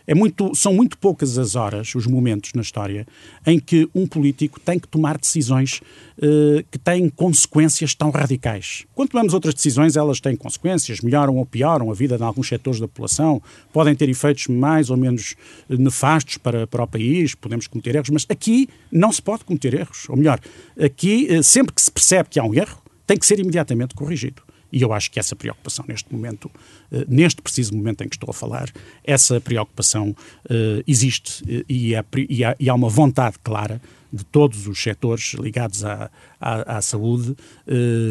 É 0.09 0.15
muito, 0.15 0.55
são 0.55 0.73
muito 0.73 0.97
poucas 0.97 1.37
as 1.37 1.55
horas, 1.55 1.93
os 1.93 2.07
momentos 2.07 2.53
na 2.53 2.63
história, 2.63 3.05
em 3.45 3.59
que 3.59 3.87
um 3.93 4.07
político 4.07 4.59
tem 4.59 4.79
que 4.79 4.87
tomar 4.87 5.19
decisões 5.19 5.81
uh, 6.17 6.63
que 6.71 6.79
têm 6.79 7.07
consequências 7.09 7.93
tão 7.93 8.09
radicais. 8.09 8.87
Quando 8.95 9.09
tomamos 9.09 9.35
outras 9.35 9.53
decisões, 9.53 9.95
elas 9.95 10.19
têm 10.19 10.35
consequências, 10.35 11.01
melhoram 11.01 11.37
ou 11.37 11.45
pioram 11.45 11.91
a 11.91 11.93
vida 11.93 12.17
de 12.17 12.23
alguns 12.23 12.47
setores 12.47 12.79
da 12.79 12.87
população, 12.87 13.39
podem 13.71 13.93
ter 13.93 14.09
efeitos 14.09 14.47
mais 14.47 14.89
ou 14.89 14.97
menos 14.97 15.35
eh, 15.69 15.77
nefastos 15.77 16.37
para, 16.39 16.65
para 16.65 16.83
o 16.83 16.87
país, 16.87 17.35
podemos 17.35 17.67
cometer 17.67 17.93
erros, 17.93 18.09
mas 18.09 18.25
aqui 18.29 18.67
não 18.91 19.11
se 19.11 19.21
pode 19.21 19.45
cometer 19.45 19.75
erros. 19.75 20.09
Ou 20.09 20.17
melhor, 20.17 20.39
aqui, 20.83 21.27
uh, 21.29 21.43
sempre 21.43 21.71
que 21.71 21.81
se 21.83 21.91
percebe 21.91 22.29
que 22.29 22.39
há 22.39 22.43
um 22.43 22.55
erro, 22.55 22.81
tem 23.05 23.15
que 23.15 23.27
ser 23.27 23.39
imediatamente 23.39 23.93
corrigido. 23.93 24.41
E 24.71 24.81
eu 24.81 24.93
acho 24.93 25.11
que 25.11 25.19
essa 25.19 25.35
preocupação 25.35 25.85
neste 25.87 26.11
momento, 26.13 26.45
uh, 26.45 27.05
neste 27.07 27.41
preciso 27.41 27.75
momento 27.75 28.03
em 28.03 28.09
que 28.09 28.15
estou 28.15 28.29
a 28.29 28.33
falar, 28.33 28.69
essa 29.03 29.39
preocupação 29.41 30.09
uh, 30.09 30.83
existe 30.87 31.43
uh, 31.43 31.65
e, 31.67 31.95
é, 31.95 32.03
e, 32.29 32.43
há, 32.43 32.55
e, 32.59 32.69
há, 32.69 32.75
uma 32.75 32.89
vontade 32.89 33.37
clara 33.43 33.81
de 34.11 34.23
todos 34.23 34.67
os 34.67 34.81
setores 34.81 35.33
ligados 35.33 35.83
à, 35.85 36.09
à, 36.39 36.77
à 36.77 36.81
saúde, 36.81 37.35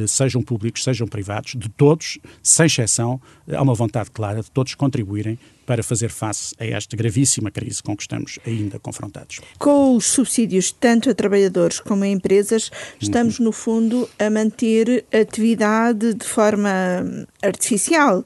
sejam 0.06 0.42
públicos, 0.42 0.84
sejam 0.84 1.06
privados, 1.06 1.54
de 1.56 1.68
todos, 1.68 2.18
sem 2.42 2.66
exceção, 2.66 3.20
há 3.50 3.62
uma 3.62 3.74
vontade 3.74 4.10
clara 4.10 4.42
de 4.42 4.50
todos 4.50 4.74
contribuírem 4.74 5.38
para 5.68 5.82
fazer 5.82 6.08
face 6.08 6.54
a 6.58 6.64
esta 6.64 6.96
gravíssima 6.96 7.50
crise 7.50 7.82
com 7.82 7.94
que 7.94 8.02
estamos 8.02 8.38
ainda 8.46 8.78
confrontados. 8.78 9.40
Com 9.58 9.96
os 9.96 10.06
subsídios 10.06 10.72
tanto 10.72 11.10
a 11.10 11.14
trabalhadores 11.14 11.78
como 11.78 12.04
a 12.04 12.08
empresas, 12.08 12.70
estamos, 12.98 13.38
uhum. 13.38 13.44
no 13.44 13.52
fundo, 13.52 14.08
a 14.18 14.30
manter 14.30 15.04
atividade 15.12 16.14
de 16.14 16.24
forma 16.24 17.26
artificial. 17.42 18.24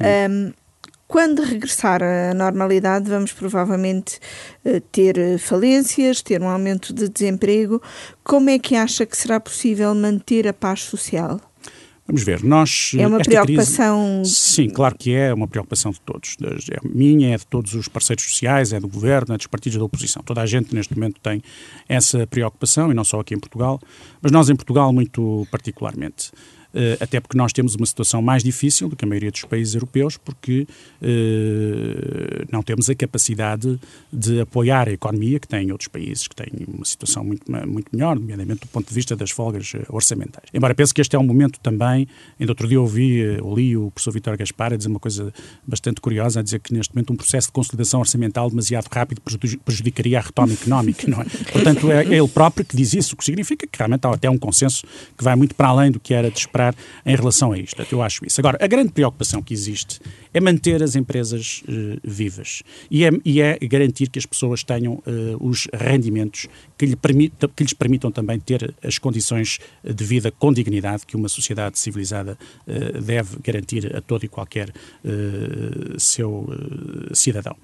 Um, 0.00 0.52
quando 1.14 1.42
regressar 1.42 2.02
à 2.02 2.34
normalidade, 2.34 3.08
vamos 3.08 3.32
provavelmente 3.32 4.18
eh, 4.64 4.82
ter 4.90 5.38
falências, 5.38 6.20
ter 6.20 6.42
um 6.42 6.48
aumento 6.48 6.92
de 6.92 7.08
desemprego. 7.08 7.80
Como 8.24 8.50
é 8.50 8.58
que 8.58 8.74
acha 8.74 9.06
que 9.06 9.16
será 9.16 9.38
possível 9.38 9.94
manter 9.94 10.48
a 10.48 10.52
paz 10.52 10.82
social? 10.82 11.40
Vamos 12.04 12.24
ver, 12.24 12.42
nós... 12.42 12.90
É 12.98 13.06
uma 13.06 13.20
preocupação... 13.20 14.22
Crise, 14.22 14.34
sim, 14.34 14.68
claro 14.68 14.96
que 14.98 15.14
é 15.14 15.32
uma 15.32 15.46
preocupação 15.46 15.92
de 15.92 16.00
todos. 16.00 16.36
É 16.68 16.80
minha, 16.84 17.32
é 17.32 17.38
de 17.38 17.46
todos 17.46 17.74
os 17.74 17.86
parceiros 17.86 18.24
sociais, 18.24 18.72
é 18.72 18.80
do 18.80 18.88
governo, 18.88 19.34
é 19.34 19.36
dos 19.36 19.46
partidos 19.46 19.78
da 19.78 19.84
oposição. 19.84 20.20
Toda 20.20 20.42
a 20.42 20.46
gente 20.46 20.74
neste 20.74 20.96
momento 20.96 21.20
tem 21.20 21.40
essa 21.88 22.26
preocupação, 22.26 22.90
e 22.90 22.94
não 22.94 23.04
só 23.04 23.20
aqui 23.20 23.34
em 23.34 23.38
Portugal, 23.38 23.80
mas 24.20 24.32
nós 24.32 24.50
em 24.50 24.56
Portugal 24.56 24.92
muito 24.92 25.46
particularmente. 25.48 26.32
Eh, 26.74 26.98
até 27.00 27.20
porque 27.20 27.38
nós 27.38 27.52
temos 27.52 27.76
uma 27.76 27.86
situação 27.86 28.20
mais 28.20 28.42
difícil 28.42 28.88
do 28.88 28.96
que 28.96 29.04
a 29.04 29.08
maioria 29.08 29.30
dos 29.30 29.42
países 29.44 29.74
europeus, 29.74 30.16
porque 30.16 30.66
eh, 31.00 32.44
não 32.50 32.62
temos 32.62 32.90
a 32.90 32.94
capacidade 32.94 33.78
de 34.12 34.40
apoiar 34.40 34.88
a 34.88 34.92
economia 34.92 35.38
que 35.38 35.46
tem 35.46 35.70
outros 35.70 35.86
países 35.88 36.26
que 36.26 36.34
têm 36.34 36.50
uma 36.66 36.84
situação 36.84 37.22
muito, 37.22 37.44
muito 37.66 37.88
melhor, 37.92 38.18
nomeadamente 38.18 38.62
do 38.62 38.66
ponto 38.68 38.88
de 38.88 38.94
vista 38.94 39.14
das 39.14 39.30
folgas 39.30 39.72
eh, 39.74 39.84
orçamentais. 39.88 40.48
Embora 40.52 40.74
pense 40.74 40.92
que 40.92 41.00
este 41.00 41.14
é 41.14 41.18
um 41.18 41.24
momento 41.24 41.60
também, 41.60 42.08
ainda 42.40 42.50
outro 42.50 42.66
dia 42.66 42.80
ouvi, 42.80 43.22
li 43.54 43.76
o 43.76 43.90
professor 43.92 44.10
Vitor 44.10 44.36
Gaspar 44.36 44.72
a 44.72 44.76
dizer 44.76 44.88
uma 44.88 45.00
coisa 45.00 45.32
bastante 45.64 46.00
curiosa, 46.00 46.40
a 46.40 46.42
dizer 46.42 46.58
que 46.58 46.74
neste 46.74 46.92
momento 46.94 47.12
um 47.12 47.16
processo 47.16 47.48
de 47.48 47.52
consolidação 47.52 48.00
orçamental 48.00 48.50
demasiado 48.50 48.88
rápido 48.90 49.22
prejudicaria 49.64 50.18
a 50.18 50.22
retoma 50.22 50.52
económica, 50.52 51.08
não 51.08 51.20
é? 51.20 51.24
Portanto, 51.52 51.90
é 51.92 52.04
ele 52.04 52.28
próprio 52.28 52.64
que 52.64 52.76
diz 52.76 52.94
isso, 52.94 53.14
o 53.14 53.16
que 53.16 53.24
significa 53.24 53.66
que 53.66 53.78
realmente 53.78 54.04
há 54.06 54.10
até 54.10 54.28
um 54.28 54.38
consenso 54.38 54.84
que 55.16 55.22
vai 55.22 55.36
muito 55.36 55.54
para 55.54 55.68
além 55.68 55.90
do 55.90 56.00
que 56.00 56.12
era 56.12 56.30
de 56.30 56.38
esperar 56.38 56.63
em 57.04 57.16
relação 57.16 57.52
a 57.52 57.58
isto. 57.58 57.84
Eu 57.90 58.02
acho 58.02 58.24
isso. 58.24 58.40
Agora, 58.40 58.58
a 58.60 58.66
grande 58.66 58.92
preocupação 58.92 59.42
que 59.42 59.52
existe 59.52 60.00
é 60.34 60.40
manter 60.40 60.82
as 60.82 60.96
empresas 60.96 61.62
uh, 61.68 62.00
vivas 62.02 62.64
e 62.90 63.04
é, 63.04 63.10
e 63.24 63.40
é, 63.40 63.56
garantir 63.62 64.10
que 64.10 64.18
as 64.18 64.26
pessoas 64.26 64.64
tenham 64.64 64.94
uh, 64.94 65.02
os 65.40 65.68
rendimentos 65.72 66.48
que, 66.76 66.86
lhe 66.86 66.96
que 67.54 67.62
lhes 67.62 67.72
permitam 67.72 68.10
também 68.10 68.40
ter 68.40 68.74
as 68.82 68.98
condições 68.98 69.60
de 69.82 70.04
vida 70.04 70.32
com 70.32 70.52
dignidade 70.52 71.06
que 71.06 71.16
uma 71.16 71.28
sociedade 71.28 71.78
civilizada 71.78 72.36
uh, 72.66 73.00
deve 73.00 73.36
garantir 73.42 73.94
a 73.96 74.00
todo 74.00 74.24
e 74.24 74.28
qualquer 74.28 74.72
seu 75.98 76.48
cidadão. 77.12 77.56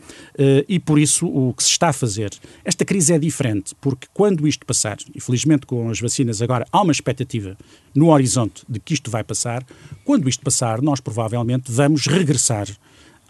e 0.69 0.79
por 0.79 0.99
isso 0.99 1.27
o 1.27 1.53
que 1.55 1.65
se 1.65 1.71
está 1.71 1.89
a 1.89 1.93
fazer, 1.93 2.31
esta 2.65 2.85
crise 2.85 3.13
é 3.13 3.19
diferente, 3.19 3.75
porque 3.81 4.07
quando 4.13 4.47
isto 4.47 4.65
passar, 4.65 4.99
e 5.15 5.21
felizmente 5.21 5.67
com 5.67 5.89
as 5.89 5.99
vacinas 5.99 6.41
agora 6.41 6.67
há 6.71 6.83
uma 6.83 6.93
expectativa 6.93 7.57
no 7.95 8.11
horizonte 8.11 8.63
de 8.69 8.79
que 8.79 8.95
isto 8.95 9.11
vai 9.11 9.25
passar, 9.25 9.67
quando 10.05 10.29
isto 10.29 10.45
passar, 10.45 10.81
nós 10.81 11.01
provavelmente 11.01 11.73
vamos 11.73 12.07
regressar 12.07 12.60
jaar 12.69 12.77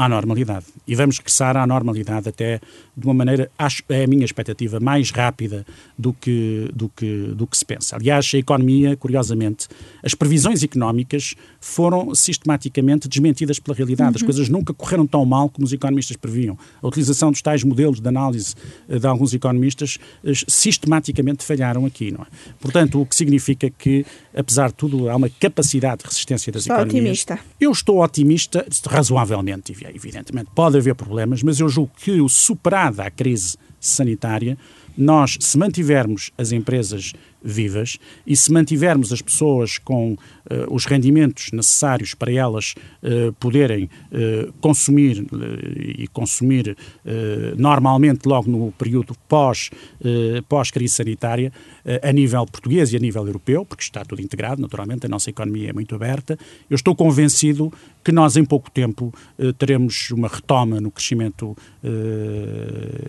à 0.01 0.09
normalidade. 0.09 0.65
E 0.89 0.95
vamos 0.95 1.19
regressar 1.19 1.59
à 1.59 1.67
normalidade 1.67 2.27
até 2.27 2.59
de 2.97 3.05
uma 3.07 3.13
maneira, 3.13 3.51
acho, 3.59 3.83
é 3.91 4.05
a 4.05 4.07
minha 4.07 4.25
expectativa, 4.25 4.81
mais 4.81 5.11
rápida 5.11 5.67
do 5.99 6.15
que, 6.15 6.71
do 6.75 6.89
que, 6.89 7.35
do 7.35 7.47
que 7.47 7.57
se 7.57 7.65
pensa. 7.67 7.97
Aliás, 7.97 8.31
a 8.35 8.39
economia, 8.39 8.97
curiosamente, 8.97 9.69
as 10.03 10.15
previsões 10.15 10.63
económicas 10.63 11.35
foram 11.61 12.15
sistematicamente 12.15 13.09
desmentidas 13.09 13.59
pela 13.59 13.77
realidade. 13.77 14.13
Uhum. 14.13 14.17
As 14.17 14.23
coisas 14.23 14.49
nunca 14.49 14.73
correram 14.73 15.07
tão 15.07 15.25
mal 15.27 15.51
como 15.51 15.67
os 15.67 15.73
economistas 15.73 16.17
previam. 16.17 16.59
A 16.83 16.87
utilização 16.87 17.31
dos 17.31 17.43
tais 17.43 17.63
modelos 17.63 18.01
de 18.01 18.09
análise 18.09 18.55
eh, 18.89 18.99
de 18.99 19.07
alguns 19.07 19.35
economistas 19.35 19.99
eh, 20.25 20.33
sistematicamente 20.49 21.45
falharam 21.45 21.85
aqui, 21.85 22.11
não 22.11 22.23
é? 22.23 22.27
Portanto, 22.59 23.03
o 23.03 23.05
que 23.05 23.15
significa 23.15 23.69
que, 23.69 24.07
apesar 24.35 24.69
de 24.69 24.75
tudo, 24.75 25.11
há 25.11 25.17
uma 25.17 25.29
capacidade 25.29 25.99
de 25.99 26.07
resistência 26.07 26.51
das 26.51 26.63
Estou 26.63 26.77
economias. 26.77 27.03
otimista. 27.03 27.39
Eu 27.61 27.71
estou 27.71 28.03
otimista, 28.03 28.67
razoavelmente, 28.89 29.73
evidentemente. 29.94 30.50
Pode 30.55 30.79
haver 30.79 30.94
problemas, 30.94 31.42
mas 31.42 31.61
eu 31.61 31.68
julgo 31.68 31.92
que 31.96 32.26
superada 32.29 33.05
a 33.05 33.11
crise 33.11 33.57
sanitária, 33.79 34.59
nós, 35.03 35.37
se 35.41 35.59
mantivermos 35.59 36.31
as 36.37 36.53
empresas 36.53 37.13
vivas 37.43 37.99
e 38.27 38.37
se 38.37 38.53
mantivermos 38.53 39.13
as 39.13 39.23
pessoas 39.23 39.79
com 39.79 40.13
uh, 40.13 40.19
os 40.71 40.85
rendimentos 40.85 41.51
necessários 41.53 42.15
para 42.15 42.33
elas 42.33 42.75
uh, 43.03 43.33
poderem 43.35 43.85
uh, 43.85 44.53
consumir 44.61 45.27
e 45.99 46.07
consumir 46.09 46.77
normalmente 47.57 48.27
logo 48.27 48.51
no 48.51 48.73
período 48.73 49.15
pós, 49.29 49.71
pós-crise 50.49 50.95
sanitária, 50.95 51.53
a 52.03 52.13
nível 52.13 52.45
português 52.47 52.93
e 52.93 52.97
a 52.97 52.99
nível 52.99 53.27
europeu, 53.27 53.65
porque 53.65 53.83
está 53.83 54.05
tudo 54.05 54.21
integrado, 54.21 54.61
naturalmente, 54.61 55.07
a 55.07 55.09
nossa 55.09 55.31
economia 55.31 55.71
é 55.71 55.73
muito 55.73 55.95
aberta, 55.95 56.39
eu 56.69 56.75
estou 56.75 56.95
convencido 56.95 57.73
que 58.05 58.13
nós 58.13 58.37
em 58.37 58.45
pouco 58.45 58.71
tempo 58.71 59.13
teremos 59.59 60.11
uma 60.11 60.29
retoma 60.29 60.81
no 60.81 60.91
crescimento 60.91 61.57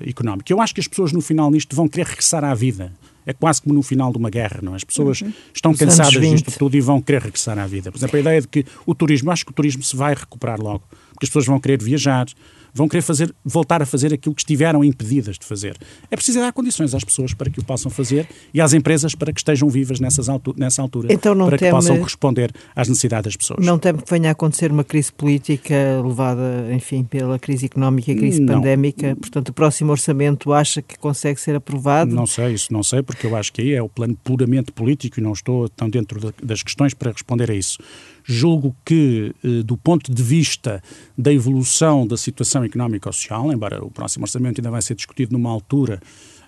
económico. 0.06 0.52
Eu 0.52 0.62
acho 0.62 0.74
que 0.74 0.82
as 0.82 0.88
pessoas 0.88 1.12
no 1.12 1.22
final 1.22 1.50
nisto 1.52 1.76
vão 1.82 1.88
querer 1.88 2.08
regressar 2.08 2.44
à 2.44 2.54
vida 2.54 2.91
é 3.26 3.34
quase 3.34 3.62
como 3.62 3.76
no 3.76 3.84
final 3.84 4.12
de 4.12 4.17
uma 4.17 4.30
guerra, 4.30 4.60
não 4.62 4.74
é? 4.74 4.76
As 4.78 4.84
pessoas 4.84 5.22
uhum. 5.22 5.32
estão 5.54 5.74
cansadas 5.74 6.13
disto 6.13 6.52
tudo 6.58 6.76
e 6.76 6.82
vão 6.82 7.02
querer 7.02 7.22
regressar 7.22 7.58
à 7.58 7.67
vida. 7.67 7.91
Por 7.91 7.98
exemplo, 7.98 8.17
a 8.17 8.20
ideia 8.20 8.41
de 8.41 8.48
que 8.48 8.65
o 8.86 8.96
turismo, 8.96 9.32
acho 9.32 9.46
que 9.46 9.52
o 9.52 9.54
turismo 9.54 9.84
se 9.84 9.96
vai 9.96 10.13
recuperar 10.13 10.60
logo, 10.60 10.84
porque 11.22 11.26
as 11.26 11.30
pessoas 11.30 11.46
vão 11.46 11.60
querer 11.60 11.82
viajar, 11.82 12.26
vão 12.74 12.88
querer 12.88 13.02
fazer, 13.02 13.34
voltar 13.46 13.82
a 13.82 13.86
fazer 13.86 14.14
aquilo 14.14 14.34
que 14.34 14.42
estiveram 14.42 14.84
impedidas 14.84 15.38
de 15.38 15.46
fazer. 15.46 15.78
É 16.10 16.16
preciso 16.16 16.40
dar 16.40 16.52
condições 16.52 16.96
às 16.96 17.04
pessoas 17.04 17.34
para 17.34 17.50
que 17.50 17.60
o 17.60 17.64
possam 17.64 17.92
fazer 17.92 18.28
e 18.54 18.60
às 18.60 18.74
empresas 18.74 19.14
para 19.14 19.32
que 19.32 19.40
estejam 19.40 19.70
vivas 19.70 20.00
nessas 20.00 20.30
altu 20.30 20.56
nessa 20.58 20.82
altura, 20.82 21.14
então 21.14 21.36
para 21.36 21.58
teme, 21.58 21.70
que 21.70 21.76
possam 21.76 22.02
responder 22.02 22.52
às 22.76 22.88
necessidades 22.88 23.26
das 23.26 23.36
pessoas. 23.36 23.64
Não 23.64 23.78
teme 23.78 24.02
que 24.02 24.10
venha 24.10 24.30
a 24.30 24.32
acontecer 24.32 24.72
uma 24.72 24.84
crise 24.84 25.12
política 25.12 26.02
levada, 26.04 26.68
enfim, 26.72 27.04
pela 27.04 27.38
crise 27.38 27.68
económica 27.68 28.12
e 28.12 28.16
crise 28.16 28.42
não. 28.42 28.56
pandémica? 28.56 29.16
Portanto, 29.16 29.50
o 29.50 29.54
próximo 29.54 29.92
orçamento 29.92 30.52
acha 30.52 30.82
que 30.82 30.98
consegue 30.98 31.40
ser 31.40 31.56
aprovado? 31.56 32.16
Não 32.16 32.26
sei, 32.26 32.54
isso 32.54 32.74
não 32.74 32.82
sei, 32.82 33.04
porque 33.04 33.28
eu 33.28 33.36
acho 33.36 33.54
que 33.54 33.62
aí 33.62 33.74
é 33.74 33.82
o 33.82 33.90
plano 33.90 34.18
puramente 34.24 34.72
político 34.72 35.20
e 35.20 35.24
não 35.24 35.34
estou 35.34 35.70
tão 35.70 35.90
dentro 35.90 36.34
das 36.42 36.64
questões 36.64 36.94
para 36.94 37.12
responder 37.12 37.52
a 37.52 37.54
isso. 37.54 37.78
Julgo 38.24 38.76
que, 38.86 39.34
eh, 39.44 39.64
do 39.64 39.78
ponto 39.78 40.14
de 40.14 40.24
vista 40.24 40.82
da 41.18 41.34
evolução 41.34 42.06
da 42.06 42.18
situação 42.18 42.64
económica 42.64 43.10
ou 43.10 43.14
social, 43.14 43.52
embora 43.52 43.84
o 43.84 43.92
próximo 43.92 44.24
orçamento 44.26 44.60
ainda 44.60 44.72
vai 44.72 44.82
ser 44.82 44.96
discutido 44.96 45.34
numa 45.34 45.50
altura 45.50 46.00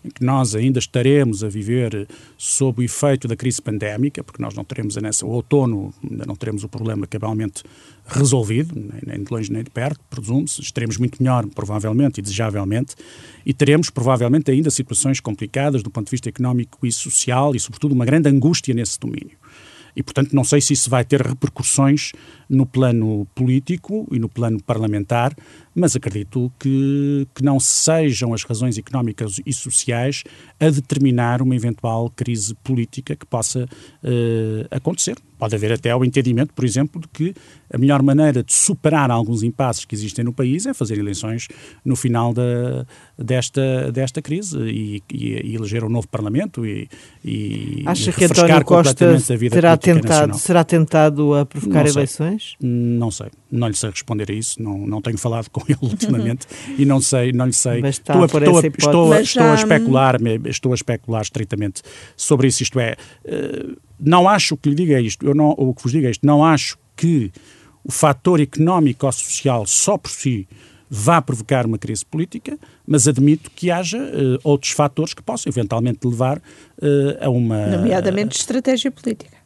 em 0.04 0.10
que 0.10 0.24
nós 0.24 0.54
ainda 0.54 0.80
estaremos 0.80 1.44
a 1.44 1.50
viver 1.50 2.08
sob 2.38 2.82
o 2.82 2.84
efeito 2.84 3.28
da 3.28 3.36
crise 3.36 3.62
pandémica, 3.62 4.24
porque 4.24 4.42
nós 4.42 4.54
não 4.54 4.64
teremos 4.64 4.98
nessa, 4.98 5.26
o 5.26 5.30
outono, 5.30 5.94
ainda 6.04 6.26
não 6.26 6.36
teremos 6.36 6.64
o 6.64 6.70
problema 6.70 7.08
cabalmente 7.08 7.64
resolvido, 8.06 8.76
nem 9.06 9.24
de 9.24 9.32
longe 9.32 9.52
nem 9.52 9.64
de 9.64 9.70
perto, 9.70 10.00
presume-se, 10.10 10.62
estaremos 10.62 10.98
muito 10.98 11.24
melhor, 11.24 11.48
provavelmente 11.48 12.18
e 12.18 12.22
desejavelmente, 12.22 12.96
e 13.46 13.54
teremos 13.54 13.90
provavelmente 13.90 14.52
ainda 14.52 14.70
situações 14.70 15.22
complicadas 15.22 15.82
do 15.82 15.90
ponto 15.90 16.08
de 16.08 16.12
vista 16.12 16.28
económico 16.28 16.86
e 16.86 16.92
social 16.92 17.56
e, 17.56 17.60
sobretudo, 17.60 17.94
uma 17.94 18.06
grande 18.06 18.28
angústia 18.28 18.74
nesse 18.74 19.00
domínio. 19.00 19.38
E, 19.96 20.02
portanto, 20.02 20.34
não 20.34 20.44
sei 20.44 20.60
se 20.62 20.74
isso 20.74 20.90
vai 20.90 21.04
ter 21.06 21.22
repercussões 21.22 22.12
no 22.50 22.66
plano 22.66 23.28
político 23.34 24.08
e 24.12 24.20
no 24.20 24.30
plano 24.30 24.62
parlamentar, 24.62 25.36
mas 25.76 25.96
acredito 25.96 26.52
que, 26.60 27.28
que 27.34 27.44
não 27.44 27.60
sejam 27.60 28.34
as 28.34 28.44
razões 28.44 28.78
económicas 28.78 29.40
e 29.46 29.52
sociais 29.52 30.24
a 30.60 30.70
determinar 30.70 31.42
uma 31.42 31.56
eventual 31.56 32.12
crise 32.16 32.54
política 32.64 33.16
que 33.16 33.26
possa 33.26 33.64
uh, 33.66 34.68
acontecer. 34.70 35.18
Pode 35.38 35.56
haver 35.56 35.74
até 35.74 35.94
o 35.94 36.06
entendimento, 36.06 36.54
por 36.54 36.64
exemplo, 36.64 37.02
de 37.02 37.08
que 37.08 37.34
a 37.74 37.78
melhor 37.78 38.02
maneira 38.02 38.44
de 38.44 38.54
superar 38.54 39.12
alguns 39.12 39.44
impasses 39.44 39.84
que 39.84 39.94
existem 39.94 40.24
no 40.24 40.32
país 40.32 40.66
é 40.66 40.74
fazer 40.74 40.98
eleições 40.98 41.48
no 41.84 41.96
final 41.96 42.34
da, 42.34 42.86
desta, 43.18 43.92
desta 43.92 44.22
crise 44.22 44.58
e, 44.60 45.04
e, 45.12 45.52
e 45.52 45.56
eleger 45.56 45.84
um 45.84 45.90
novo 45.90 46.08
Parlamento 46.08 46.66
e, 46.66 46.88
e 47.26 47.84
Acha 47.86 48.14
que 48.14 48.24
António 48.24 48.64
Costa 48.64 49.18
terá 49.52 49.76
tentado, 49.84 50.38
será 50.38 50.63
tentado 50.63 51.36
a 51.36 51.46
provocar 51.46 51.84
não 51.84 51.91
eleições? 51.91 52.56
Não 52.60 53.12
sei, 53.12 53.28
não 53.52 53.67
lhe 53.67 53.76
sei 53.76 53.89
responder 53.89 54.32
a 54.32 54.34
isso, 54.34 54.62
não, 54.62 54.78
não 54.88 55.02
tenho 55.02 55.17
falado 55.17 55.50
com 55.52 55.62
ele 55.67 55.78
ultimamente 55.82 56.48
e 56.78 56.86
não 56.86 57.02
sei, 57.02 57.32
não 57.32 57.46
lhe 57.46 57.54
sei. 57.54 57.82
Mas 57.82 57.96
estou, 57.96 58.22
a, 58.22 58.26
estou, 58.26 58.39
a, 58.39 58.67
estou, 58.67 59.15
estou 59.15 59.52
a 59.52 59.56
especular, 59.56 60.17
estou 60.46 60.72
a 60.72 60.76
especular 60.76 61.22
estritamente 61.22 61.82
sobre 62.15 62.48
isso, 62.48 62.63
isto 62.63 62.80
é... 62.80 62.96
Uh, 63.26 63.78
não 64.00 64.28
acho 64.28 64.58
que 64.58 64.69
lhe 64.69 64.76
diga 64.76 65.00
isto, 65.00 65.26
eu 65.26 65.34
não, 65.34 65.54
ou 65.58 65.74
que 65.74 65.84
vos 65.84 65.91
diga 65.91 66.10
isto, 66.10 66.26
não 66.26 66.43
acho 66.43 66.78
que 66.96 67.32
o 67.84 67.91
fator 67.91 68.39
económico 68.39 69.06
ou 69.06 69.12
social 69.12 69.65
só 69.65 69.98
por 69.98 70.10
si 70.10 70.48
vá 70.96 71.19
provocar 71.19 71.65
uma 71.65 71.80
crise 71.80 72.06
política, 72.06 72.58
mas 72.86 73.08
admito 73.08 73.50
que 73.50 73.72
haja 73.72 73.98
uh, 73.98 74.39
outros 74.43 74.72
fatores 74.74 75.15
que 75.15 75.24
possam 75.24 75.50
eventualmente 75.50 76.06
levar 76.06 76.38
uh, 76.38 76.41
a 77.19 77.30
uma. 77.32 77.65
Nomeadamente 77.65 78.38
estratégia 78.38 78.91
política. 78.91 79.43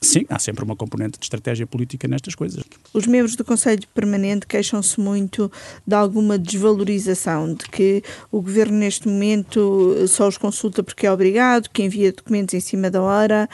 Sim, 0.00 0.24
há 0.28 0.38
sempre 0.38 0.64
uma 0.64 0.74
componente 0.74 1.18
de 1.18 1.24
estratégia 1.24 1.66
política 1.66 2.08
nestas 2.08 2.34
coisas. 2.34 2.62
Os 2.94 3.06
membros 3.06 3.36
do 3.36 3.44
Conselho 3.44 3.82
Permanente 3.94 4.46
queixam-se 4.46 4.98
muito 4.98 5.50
de 5.86 5.94
alguma 5.94 6.38
desvalorização, 6.38 7.54
de 7.54 7.64
que 7.66 8.02
o 8.30 8.40
governo 8.40 8.78
neste 8.78 9.06
momento 9.08 9.94
só 10.08 10.26
os 10.26 10.38
consulta 10.38 10.82
porque 10.82 11.06
é 11.06 11.12
obrigado, 11.12 11.68
que 11.68 11.82
envia 11.82 12.12
documentos 12.12 12.54
em 12.54 12.60
cima 12.60 12.90
da 12.90 13.02
hora, 13.02 13.48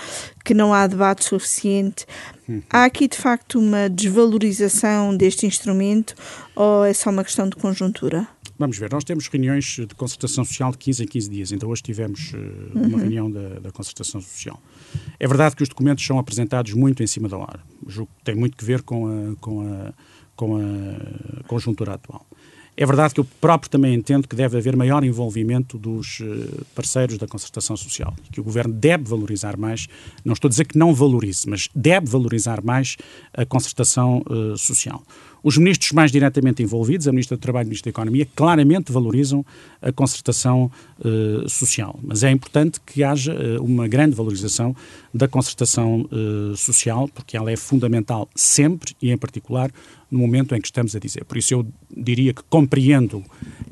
que 0.44 0.55
não 0.55 0.72
há 0.72 0.87
debate 0.87 1.25
suficiente. 1.25 2.07
Há 2.70 2.85
aqui 2.85 3.09
de 3.09 3.16
facto 3.16 3.59
uma 3.59 3.88
desvalorização 3.88 5.16
deste 5.16 5.46
instrumento 5.46 6.14
ou 6.55 6.85
é 6.85 6.92
só 6.92 7.11
uma 7.11 7.25
questão 7.25 7.49
de 7.49 7.57
conjuntura? 7.57 8.29
Vamos 8.59 8.79
ver, 8.79 8.90
nós 8.90 9.05
temos 9.05 9.29
reuniões 9.29 9.64
de 9.64 9.94
concertação 9.94 10.42
social 10.44 10.70
de 10.70 10.79
15 10.79 11.03
em 11.03 11.07
15 11.07 11.31
dias. 11.31 11.53
Ainda 11.53 11.66
hoje 11.66 11.83
tivemos 11.83 12.33
uh, 12.33 12.38
uma 12.75 12.85
uhum. 12.85 12.96
reunião 12.96 13.31
da, 13.31 13.59
da, 13.59 13.70
concertação 13.70 14.20
social. 14.20 14.61
É 15.18 15.26
verdade 15.26 15.56
que 15.56 15.62
os 15.62 15.68
documentos 15.68 16.04
são 16.04 16.18
apresentados 16.18 16.72
muito 16.72 17.02
em 17.02 17.06
cima 17.06 17.28
da 17.28 17.37
hora. 17.37 17.61
Julgo 17.87 18.11
que 18.18 18.24
tem 18.24 18.35
muito 18.35 18.56
que 18.56 18.64
ver 18.64 18.82
com 18.82 19.06
a, 19.06 19.37
com 19.40 19.61
a, 19.62 19.92
com 20.35 20.56
a 20.56 21.42
conjuntura 21.46 21.94
atual. 21.94 22.26
É 22.76 22.85
verdade 22.85 23.14
que 23.14 23.20
eu 23.20 23.24
próprio 23.40 23.70
também 23.70 23.94
entendo 23.94 24.28
que 24.28 24.37
deve 24.37 24.59
haver 24.59 24.76
maior 24.76 25.02
envolvimento 25.02 25.78
dos 25.78 26.18
eh, 26.20 26.62
parceiros 26.74 27.16
da 27.16 27.26
concertação 27.26 27.74
social, 27.74 28.14
que 28.30 28.38
o 28.38 28.44
governo 28.44 28.74
deve 28.74 29.04
valorizar 29.04 29.56
mais, 29.56 29.88
não 30.22 30.35
estou 30.35 30.46
a 30.46 30.50
dizer 30.50 30.66
que 30.66 30.76
não 30.76 30.92
valorize, 30.92 31.48
mas 31.48 31.70
deve 31.74 32.06
valorizar 32.06 32.62
mais 32.62 32.98
a 33.32 33.46
concertação 33.46 34.22
uh, 34.28 34.59
social. 34.59 35.02
Os 35.46 35.56
ministros 35.56 35.92
mais 35.92 36.11
diretamente 36.11 36.61
envolvidos, 36.61 37.06
a 37.06 37.12
Ministra 37.12 37.37
do 37.37 37.40
Trabalho 37.40 37.66
e 37.66 37.68
a 37.68 37.70
Ministra 37.70 37.92
da 37.92 37.94
Economia, 37.94 38.26
claramente 38.35 38.90
valorizam 38.90 39.46
a 39.80 39.92
concertação 39.92 40.68
uh, 40.98 41.48
social. 41.48 42.00
Mas 42.02 42.24
é 42.24 42.32
importante 42.32 42.80
que 42.85 43.04
haja 43.04 43.32
uh, 43.32 43.62
uma 43.62 43.87
grande 43.87 44.16
valorização 44.16 44.74
da 45.14 45.28
concertação 45.28 46.04
uh, 46.11 46.56
social, 46.56 47.09
porque 47.14 47.37
ela 47.37 47.48
é 47.48 47.56
fundamental 47.56 48.28
sempre 48.35 48.96
e, 49.00 49.12
em 49.12 49.16
particular, 49.16 49.70
no 50.11 50.18
momento 50.18 50.52
em 50.52 50.61
que 50.61 50.66
estamos 50.66 50.96
a 50.96 50.98
dizer. 50.98 51.24
Por 51.24 51.37
isso, 51.37 51.54
eu 51.54 51.64
diria 51.96 52.35
que 52.35 52.42
compreendo 52.50 53.22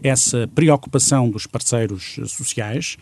essa 0.01 0.49
preocupação 0.55 1.29
dos 1.29 1.45
parceiros 1.45 2.21
sociais. 2.29 2.97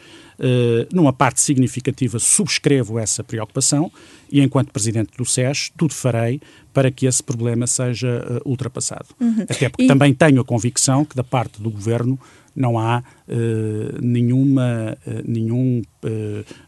Numa 0.93 1.13
parte 1.13 1.41
significativa, 1.41 2.19
subscrevo 2.19 2.99
essa 2.99 3.23
preocupação 3.23 3.93
e, 4.31 4.41
enquanto 4.41 4.73
Presidente 4.73 5.11
do 5.17 5.25
SES, 5.25 5.71
tudo 5.77 5.93
farei 5.93 6.41
para 6.73 6.91
que 6.91 7.07
esse 7.07 7.23
problema 7.23 7.67
seja 7.67 8.41
uh, 8.45 8.49
ultrapassado. 8.49 9.07
Uhum. 9.21 9.43
Até 9.43 9.69
porque 9.69 9.85
e... 9.85 9.87
também 9.87 10.15
tenho 10.15 10.41
a 10.41 10.45
convicção 10.45 11.05
que 11.05 11.15
da 11.15 11.23
parte 11.23 11.61
do 11.61 11.71
Governo 11.71 12.19
não 12.57 12.79
há 12.79 13.03
uh, 13.29 14.03
nenhuma, 14.03 14.97
uh, 15.07 15.23
nenhum, 15.25 15.83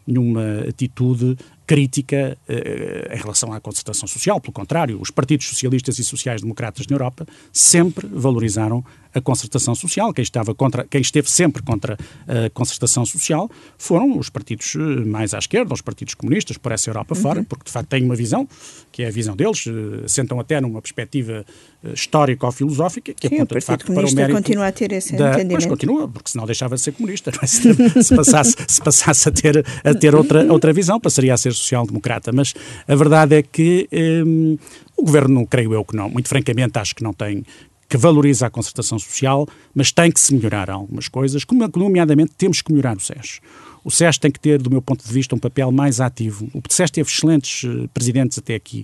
nenhuma 0.05 0.61
atitude 0.67 1.37
crítica 1.65 2.37
uh, 2.47 3.13
em 3.13 3.17
relação 3.17 3.51
à 3.51 3.59
concertação 3.59 4.07
social. 4.07 4.39
Pelo 4.39 4.53
contrário, 4.53 4.99
os 5.01 5.09
partidos 5.09 5.47
socialistas 5.47 5.97
e 5.99 6.03
sociais-democratas 6.03 6.87
na 6.87 6.95
Europa 6.95 7.25
sempre 7.51 8.07
valorizaram 8.07 8.83
a 9.15 9.21
concertação 9.21 9.73
social. 9.73 10.13
Quem, 10.13 10.21
estava 10.21 10.53
contra, 10.53 10.85
quem 10.85 11.01
esteve 11.01 11.29
sempre 11.31 11.63
contra 11.63 11.97
a 12.27 12.49
concertação 12.49 13.05
social 13.05 13.49
foram 13.77 14.17
os 14.19 14.29
partidos 14.29 14.75
eh, 14.75 15.05
mais 15.05 15.33
à 15.33 15.39
esquerda, 15.39 15.73
os 15.73 15.81
partidos 15.81 16.13
comunistas, 16.13 16.57
por 16.57 16.71
essa 16.71 16.89
Europa 16.89 17.15
uhum. 17.15 17.21
fora, 17.21 17.43
porque 17.43 17.63
de 17.65 17.71
facto 17.71 17.89
têm 17.89 18.03
uma 18.03 18.15
visão, 18.15 18.47
que 18.91 19.03
é 19.03 19.07
a 19.07 19.11
visão 19.11 19.35
deles, 19.35 19.65
uh, 19.65 20.07
sentam 20.07 20.39
até 20.39 20.59
numa 20.59 20.81
perspectiva 20.81 21.45
uh, 21.83 21.93
histórica 21.93 22.45
ou 22.45 22.51
filosófica, 22.51 23.13
que 23.13 23.29
Sim, 23.29 23.35
aponta 23.35 23.59
de 23.59 23.65
facto 23.65 23.85
para 23.85 24.05
o 24.05 24.13
mérito. 24.13 24.35
continua 24.35 24.67
a 24.67 24.71
ter 24.71 24.91
esse 24.91 25.15
da, 25.15 25.29
entendimento. 25.29 25.53
Mas 25.53 25.65
continua, 25.65 26.07
porque 26.07 26.29
senão 26.29 26.45
deixava 26.45 26.75
de 26.75 26.81
ser 26.81 26.91
comunista. 26.91 27.31
É? 27.41 27.45
Se, 27.55 28.03
se, 28.03 28.15
passasse, 28.15 28.55
se 28.67 28.81
passasse 28.81 29.29
a 29.29 29.31
ter, 29.31 29.65
a 29.83 29.93
ter 29.93 30.13
outra, 30.13 30.51
outra 30.51 30.73
visão, 30.73 30.99
passaria 30.99 31.33
a 31.33 31.37
ser 31.37 31.53
social-democrata. 31.53 32.31
Mas 32.33 32.53
a 32.87 32.95
verdade 32.95 33.35
é 33.35 33.43
que 33.43 33.87
um, 34.25 34.57
o 34.97 35.03
governo, 35.03 35.45
creio 35.47 35.73
eu 35.73 35.85
que 35.85 35.95
não, 35.95 36.09
muito 36.09 36.27
francamente, 36.27 36.77
acho 36.77 36.95
que 36.95 37.03
não 37.03 37.13
tem 37.13 37.43
que 37.87 37.97
valoriza 37.97 38.47
a 38.47 38.49
concertação 38.49 38.97
social, 38.97 39.47
mas 39.73 39.91
tem 39.91 40.11
que 40.11 40.19
se 40.19 40.33
melhorar 40.33 40.69
algumas 40.69 41.07
coisas, 41.07 41.43
como, 41.43 41.69
nomeadamente 41.75 42.33
temos 42.37 42.61
que 42.61 42.71
melhorar 42.71 42.97
o 42.97 42.99
SES. 42.99 43.39
O 43.83 43.91
SES 43.91 44.17
tem 44.17 44.31
que 44.31 44.39
ter, 44.39 44.59
do 44.59 44.71
meu 44.71 44.81
ponto 44.81 45.05
de 45.05 45.13
vista, 45.13 45.35
um 45.35 45.37
papel 45.37 45.71
mais 45.71 46.01
ativo. 46.01 46.49
O 46.55 46.61
SES 46.67 46.89
teve 46.89 47.07
excelentes 47.07 47.63
uh, 47.63 47.87
presidentes 47.93 48.39
até 48.39 48.55
aqui, 48.55 48.83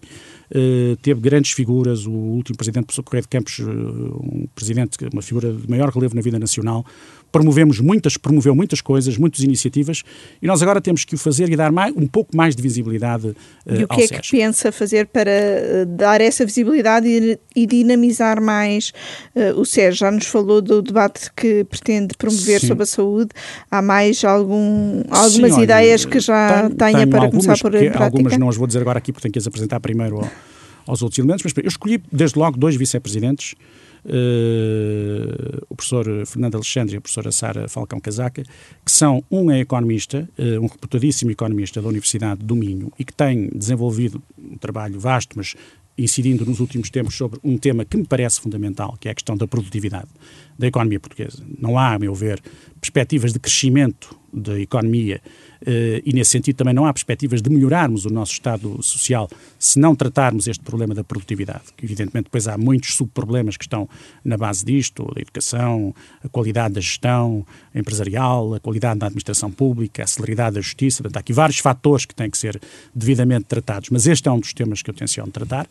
uh, 0.51 0.95
teve 0.97 1.19
grandes 1.19 1.53
figuras, 1.53 2.05
o 2.05 2.11
último 2.11 2.55
presidente, 2.55 2.85
professor 2.85 3.01
Correia 3.01 3.23
de 3.23 3.27
Campos, 3.27 3.57
uh, 3.57 3.65
um 3.67 4.47
presidente, 4.53 4.95
uma 5.11 5.23
figura 5.23 5.51
de 5.51 5.67
maior 5.67 5.89
relevo 5.89 6.15
na 6.15 6.21
vida 6.21 6.37
nacional, 6.37 6.85
promovemos 7.31 7.79
muitas, 7.79 8.17
promoveu 8.17 8.53
muitas 8.53 8.81
coisas, 8.81 9.17
muitas 9.17 9.41
iniciativas, 9.41 10.03
e 10.41 10.47
nós 10.47 10.61
agora 10.61 10.81
temos 10.81 11.05
que 11.05 11.15
o 11.15 11.17
fazer 11.17 11.49
e 11.49 11.55
dar 11.55 11.71
mais, 11.71 11.95
um 11.95 12.05
pouco 12.07 12.35
mais 12.35 12.55
de 12.55 12.61
visibilidade 12.61 13.27
uh, 13.27 13.35
E 13.67 13.83
o 13.83 13.87
que 13.87 14.01
é 14.01 14.07
SES. 14.07 14.19
que 14.19 14.37
pensa 14.37 14.71
fazer 14.71 15.07
para 15.07 15.31
uh, 15.31 15.85
dar 15.85 16.19
essa 16.21 16.45
visibilidade 16.45 17.07
e, 17.07 17.39
e 17.55 17.65
dinamizar 17.65 18.41
mais 18.41 18.91
uh, 19.35 19.59
o 19.59 19.65
SES? 19.65 19.97
Já 19.97 20.11
nos 20.11 20.25
falou 20.25 20.61
do 20.61 20.81
debate 20.81 21.31
que 21.35 21.63
pretende 21.63 22.15
promover 22.17 22.59
Sim. 22.59 22.67
sobre 22.67 22.83
a 22.83 22.87
saúde. 22.87 23.29
Há 23.69 23.81
mais 23.81 24.23
algum, 24.23 25.03
algumas 25.09 25.53
Sim, 25.53 25.61
ideias 25.61 26.01
olha, 26.03 26.11
que 26.11 26.19
já 26.19 26.69
tenho, 26.69 26.75
tenha 26.75 27.07
para 27.07 27.29
começar 27.29 27.57
por 27.57 27.71
que, 27.71 27.77
prática? 27.77 28.03
Algumas 28.03 28.37
não 28.37 28.49
as 28.49 28.57
vou 28.57 28.67
dizer 28.67 28.81
agora 28.81 28.99
aqui 28.99 29.11
porque 29.11 29.23
tenho 29.23 29.33
que 29.33 29.39
as 29.39 29.47
apresentar 29.47 29.79
primeiro 29.79 30.17
ao, 30.17 30.31
aos 30.87 31.01
outros 31.01 31.19
elementos, 31.19 31.43
mas 31.43 31.53
eu 31.63 31.67
escolhi 31.67 32.01
desde 32.11 32.37
logo 32.37 32.57
dois 32.57 32.75
vice-presidentes 32.75 33.55
uh, 34.05 35.65
o 35.69 35.75
professor 35.75 36.25
Fernando 36.25 36.55
Alexandre 36.55 36.95
e 36.95 36.97
a 36.97 37.01
professora 37.01 37.31
Sara 37.31 37.67
Falcão 37.67 37.99
Casaca, 37.99 38.43
que 38.85 38.91
são, 38.91 39.23
um 39.29 39.51
é 39.51 39.59
economista, 39.59 40.27
uh, 40.37 40.59
um 40.61 40.67
reputadíssimo 40.67 41.31
economista 41.31 41.81
da 41.81 41.87
Universidade 41.87 42.43
do 42.43 42.55
Minho 42.55 42.91
e 42.97 43.05
que 43.05 43.13
tem 43.13 43.49
desenvolvido 43.49 44.21
um 44.37 44.57
trabalho 44.57 44.99
vasto, 44.99 45.37
mas 45.37 45.55
incidindo 45.97 46.45
nos 46.45 46.59
últimos 46.59 46.89
tempos 46.89 47.15
sobre 47.15 47.39
um 47.43 47.57
tema 47.57 47.85
que 47.85 47.97
me 47.97 48.05
parece 48.05 48.41
fundamental, 48.41 48.97
que 48.99 49.07
é 49.07 49.11
a 49.11 49.15
questão 49.15 49.37
da 49.37 49.47
produtividade 49.47 50.07
da 50.57 50.67
economia 50.67 50.99
portuguesa. 50.99 51.43
Não 51.59 51.77
há, 51.77 51.93
a 51.93 51.99
meu 51.99 52.15
ver, 52.15 52.41
perspectivas 52.79 53.33
de 53.33 53.39
crescimento 53.39 54.17
da 54.33 54.59
economia 54.59 55.21
e 55.65 56.13
nesse 56.13 56.31
sentido 56.31 56.55
também 56.55 56.73
não 56.73 56.85
há 56.85 56.93
perspectivas 56.93 57.41
de 57.41 57.49
melhorarmos 57.49 58.05
o 58.05 58.09
nosso 58.09 58.33
estado 58.33 58.81
social 58.81 59.29
se 59.59 59.79
não 59.79 59.95
tratarmos 59.95 60.47
este 60.47 60.63
problema 60.63 60.95
da 60.95 61.03
produtividade, 61.03 61.65
que 61.77 61.85
evidentemente 61.85 62.25
depois 62.25 62.47
há 62.47 62.57
muitos 62.57 62.95
subproblemas 62.95 63.57
que 63.57 63.63
estão 63.63 63.87
na 64.23 64.37
base 64.37 64.65
disto, 64.65 65.07
a 65.15 65.21
educação, 65.21 65.93
a 66.23 66.29
qualidade 66.29 66.75
da 66.75 66.81
gestão 66.81 67.45
empresarial, 67.73 68.55
a 68.55 68.59
qualidade 68.59 68.99
da 68.99 69.05
administração 69.07 69.51
pública, 69.51 70.03
a 70.03 70.07
celeridade 70.07 70.55
da 70.55 70.61
justiça, 70.61 71.03
portanto 71.03 71.17
há 71.17 71.19
aqui 71.19 71.33
vários 71.33 71.59
fatores 71.59 72.05
que 72.05 72.15
têm 72.15 72.29
que 72.29 72.37
ser 72.37 72.59
devidamente 72.93 73.45
tratados, 73.45 73.89
mas 73.89 74.07
este 74.07 74.27
é 74.27 74.31
um 74.31 74.39
dos 74.39 74.53
temas 74.53 74.81
que 74.81 74.89
eu 74.89 74.93
tenciono 74.93 75.31
tratar. 75.31 75.67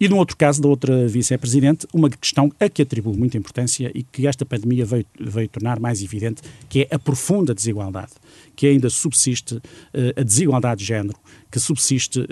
E 0.00 0.08
no 0.08 0.16
outro 0.16 0.36
caso, 0.36 0.60
da 0.60 0.68
outra 0.68 1.06
vice-presidente, 1.06 1.86
uma 1.92 2.10
questão 2.10 2.52
a 2.58 2.68
que 2.68 2.82
atribuo 2.82 3.16
muita 3.16 3.36
importância 3.36 3.90
e 3.94 4.02
que 4.02 4.26
esta 4.26 4.44
pandemia 4.44 4.84
veio, 4.84 5.06
veio 5.20 5.48
tornar 5.48 5.78
mais 5.80 6.02
evidente, 6.02 6.42
que 6.68 6.82
é 6.82 6.94
a 6.94 6.98
profunda 6.98 7.54
desigualdade 7.54 8.12
que 8.54 8.66
ainda 8.66 8.90
subsiste, 8.90 9.56
uh, 9.56 9.60
a 10.16 10.22
desigualdade 10.22 10.80
de 10.80 10.86
género 10.86 11.16
que 11.50 11.60
subsiste 11.60 12.18
uh, 12.20 12.24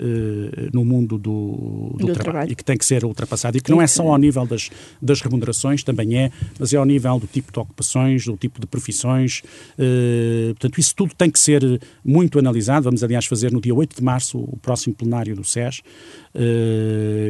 no 0.73 0.83
mundo 0.83 1.17
do, 1.17 1.93
do, 1.95 2.07
do 2.07 2.13
trabalho, 2.13 2.23
trabalho, 2.23 2.51
e 2.51 2.55
que 2.55 2.63
tem 2.63 2.75
que 2.75 2.85
ser 2.85 3.05
ultrapassado 3.05 3.55
e 3.57 3.61
que 3.61 3.69
não 3.69 3.79
é 3.79 3.85
só 3.85 4.07
ao 4.07 4.17
nível 4.17 4.45
das, 4.47 4.69
das 4.99 5.21
remunerações, 5.21 5.83
também 5.83 6.17
é, 6.17 6.31
mas 6.59 6.73
é 6.73 6.77
ao 6.77 6.85
nível 6.85 7.19
do 7.19 7.27
tipo 7.27 7.51
de 7.51 7.59
ocupações, 7.59 8.25
do 8.25 8.35
tipo 8.35 8.59
de 8.59 8.65
profissões. 8.65 9.43
Uh, 9.77 10.53
portanto, 10.55 10.79
isso 10.79 10.95
tudo 10.95 11.13
tem 11.13 11.29
que 11.29 11.39
ser 11.39 11.61
muito 12.03 12.39
analisado. 12.39 12.85
Vamos, 12.85 13.03
aliás, 13.03 13.25
fazer 13.25 13.51
no 13.51 13.61
dia 13.61 13.75
8 13.75 13.95
de 13.95 14.03
março 14.03 14.39
o 14.39 14.57
próximo 14.57 14.95
plenário 14.95 15.35
do 15.35 15.43
SES, 15.43 15.81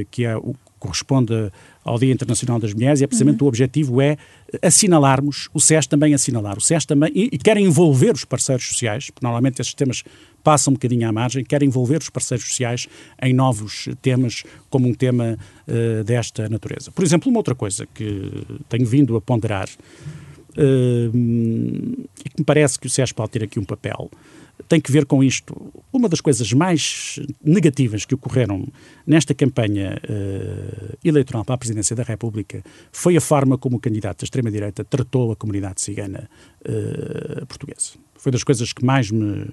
que 0.10 0.26
é 0.26 0.36
o 0.38 0.56
corresponde 0.82 1.52
ao 1.86 2.00
Dia 2.00 2.12
Internacional 2.12 2.60
das 2.60 2.74
Mulheres 2.74 3.00
e 3.00 3.04
é 3.04 3.08
precisamente 3.08 3.42
uhum. 3.42 3.46
o 3.46 3.48
objetivo 3.48 4.02
é 4.02 4.18
assinalarmos, 4.62 5.48
o 5.54 5.62
SES 5.62 5.86
também 5.86 6.14
assinalar, 6.14 6.58
o 6.58 6.62
SES 6.62 6.86
também, 6.86 7.12
e, 7.14 7.30
e 7.32 7.38
querem 7.38 7.66
envolver 7.66 8.14
os 8.14 8.26
parceiros 8.26 8.68
sociais, 8.68 9.12
porque 9.12 9.24
normalmente 9.24 9.62
estes 9.62 9.76
temas 9.76 10.04
passam 10.44 10.72
um 10.72 10.74
bocadinho 10.74 11.08
à 11.08 11.12
margem, 11.12 11.44
querem 11.44 11.68
envolver 11.68 12.02
os 12.02 12.10
parceiros 12.10 12.48
sociais 12.48 12.88
em 13.22 13.32
novos 13.32 13.88
temas, 14.02 14.44
como 14.72 14.88
um 14.88 14.94
tema 14.94 15.38
uh, 15.68 16.04
desta 16.04 16.50
natureza. 16.50 16.92
Por 16.92 17.06
exemplo, 17.06 17.30
uma 17.30 17.40
outra 17.40 17.54
coisa 17.54 17.86
que 17.94 18.44
tenho 18.68 18.86
vindo 18.86 19.16
a 19.16 19.22
ponderar 19.22 19.70
uh, 19.70 21.18
e 22.26 22.30
que 22.30 22.40
me 22.40 22.46
parece 22.46 22.80
que 22.80 22.88
o 22.88 22.90
SES 22.90 23.12
pode 23.12 23.32
ter 23.32 23.44
aqui 23.44 23.60
um 23.60 23.66
papel, 23.66 24.10
tem 24.68 24.80
que 24.80 24.92
ver 24.92 25.06
com 25.06 25.24
isto. 25.24 25.56
Uma 25.92 26.08
das 26.08 26.22
coisas 26.22 26.52
mais 26.54 27.20
negativas 27.44 28.06
que 28.06 28.16
ocorreram 28.16 28.68
nesta 29.06 29.34
campanha 29.34 30.00
uh, 30.04 30.98
eleitoral 31.04 31.46
para 31.46 31.56
a 31.56 31.58
presidência 31.58 31.96
da 31.96 32.04
República 32.04 32.64
foi 32.92 33.16
a 33.18 33.22
forma 33.22 33.58
como 33.58 33.78
o 33.78 33.80
candidato 33.80 34.20
da 34.20 34.24
extrema-direita 34.26 34.84
tratou 34.84 35.32
a 35.32 35.36
comunidade 35.36 35.82
cigana 35.82 36.30
uh, 36.62 37.46
portuguesa. 37.46 37.92
Foi 38.16 38.32
das 38.32 38.44
coisas 38.44 38.74
que 38.74 38.86
mais 38.86 39.12
me 39.12 39.48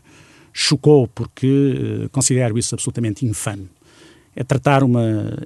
chocou, 0.53 1.09
porque 1.09 2.05
uh, 2.05 2.09
considero 2.11 2.59
isso 2.59 2.75
absolutamente 2.75 3.25
infame. 3.25 3.69
É 4.35 4.45
tratar 4.45 4.85
uma. 4.85 5.03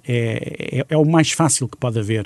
É, 0.06 0.80
é, 0.80 0.86
é, 0.88 0.96
o 0.96 1.04
mais 1.04 1.32
fácil 1.32 1.66
que 1.66 1.76
pode 1.76 1.98
haver 1.98 2.24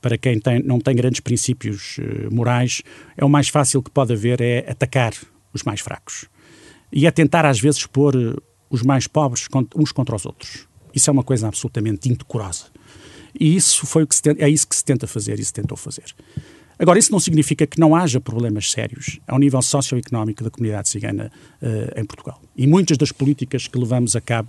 para 0.00 0.16
quem 0.16 0.38
tem, 0.38 0.62
não 0.62 0.80
tem 0.80 0.94
grandes 0.94 1.20
princípios 1.20 1.98
morais, 2.30 2.82
é 3.16 3.24
o 3.24 3.28
mais 3.28 3.48
fácil 3.48 3.82
que 3.82 3.90
pode 3.90 4.12
haver 4.12 4.40
é 4.40 4.64
atacar 4.70 5.12
os 5.52 5.64
mais 5.64 5.80
fracos 5.80 6.28
e 6.92 7.06
é 7.06 7.10
tentar 7.10 7.44
às 7.44 7.60
vezes 7.60 7.86
pôr 7.86 8.14
eh, 8.16 8.36
os 8.70 8.82
mais 8.82 9.06
pobres 9.06 9.46
uns 9.76 9.92
contra 9.92 10.16
os 10.16 10.26
outros. 10.26 10.66
Isso 10.94 11.10
é 11.10 11.12
uma 11.12 11.22
coisa 11.22 11.48
absolutamente 11.48 12.08
indecorosa. 12.08 12.66
E 13.38 13.54
isso 13.54 13.86
foi 13.86 14.02
o 14.02 14.06
que 14.06 14.20
tenta, 14.20 14.42
é 14.42 14.48
isso 14.48 14.66
que 14.66 14.74
se 14.74 14.84
tenta 14.84 15.06
fazer 15.06 15.38
e 15.38 15.44
se 15.44 15.52
tentou 15.52 15.76
fazer. 15.76 16.14
Agora, 16.78 16.98
isso 16.98 17.10
não 17.10 17.18
significa 17.18 17.66
que 17.66 17.80
não 17.80 17.96
haja 17.96 18.20
problemas 18.20 18.70
sérios 18.70 19.18
ao 19.26 19.38
nível 19.38 19.60
socioeconómico 19.60 20.44
da 20.44 20.50
comunidade 20.50 20.88
cigana 20.88 21.32
uh, 21.60 22.00
em 22.00 22.04
Portugal. 22.04 22.40
E 22.56 22.66
muitas 22.66 22.96
das 22.96 23.10
políticas 23.10 23.66
que 23.66 23.76
levamos 23.76 24.14
a 24.14 24.20
cabo 24.20 24.48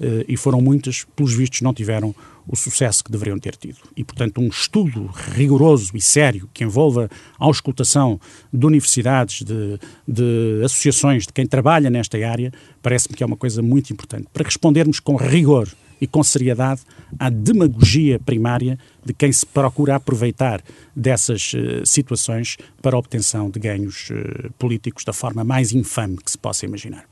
uh, 0.00 0.24
e 0.26 0.36
foram 0.36 0.60
muitas, 0.60 1.06
pelos 1.14 1.32
vistos, 1.32 1.60
não 1.60 1.72
tiveram 1.72 2.12
o 2.48 2.56
sucesso 2.56 3.04
que 3.04 3.12
deveriam 3.12 3.38
ter 3.38 3.54
tido. 3.54 3.78
E, 3.96 4.02
portanto, 4.02 4.40
um 4.40 4.48
estudo 4.48 5.06
rigoroso 5.34 5.92
e 5.94 6.00
sério 6.00 6.48
que 6.52 6.64
envolva 6.64 7.08
a 7.38 7.44
auscultação 7.44 8.18
de 8.52 8.66
universidades, 8.66 9.42
de, 9.42 9.78
de 10.06 10.64
associações, 10.64 11.26
de 11.26 11.32
quem 11.32 11.46
trabalha 11.46 11.90
nesta 11.90 12.18
área, 12.26 12.52
parece-me 12.82 13.14
que 13.14 13.22
é 13.22 13.26
uma 13.26 13.36
coisa 13.36 13.62
muito 13.62 13.92
importante 13.92 14.26
para 14.32 14.42
respondermos 14.42 14.98
com 14.98 15.14
rigor 15.14 15.68
e 16.00 16.06
com 16.06 16.22
seriedade 16.22 16.82
à 17.18 17.30
demagogia 17.30 18.18
primária 18.18 18.78
de 19.04 19.12
quem 19.12 19.32
se 19.32 19.46
procura 19.46 19.96
aproveitar 19.96 20.62
dessas 20.94 21.52
uh, 21.54 21.84
situações 21.84 22.56
para 22.82 22.96
a 22.96 22.98
obtenção 22.98 23.50
de 23.50 23.58
ganhos 23.58 24.10
uh, 24.10 24.52
políticos 24.58 25.04
da 25.04 25.12
forma 25.12 25.44
mais 25.44 25.72
infame 25.72 26.16
que 26.16 26.30
se 26.30 26.38
possa 26.38 26.66
imaginar. 26.66 27.04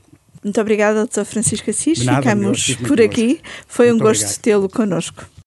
Muito 0.42 0.60
obrigada, 0.60 1.06
Dr. 1.06 1.24
Francisco 1.24 1.70
Assis. 1.70 2.04
Nada, 2.04 2.22
Ficamos 2.22 2.74
por 2.86 3.00
aqui. 3.00 3.40
Foi 3.66 3.88
Muito 3.88 4.00
um 4.00 4.06
gosto 4.06 4.40
tê-lo 4.40 4.68
connosco. 4.68 5.26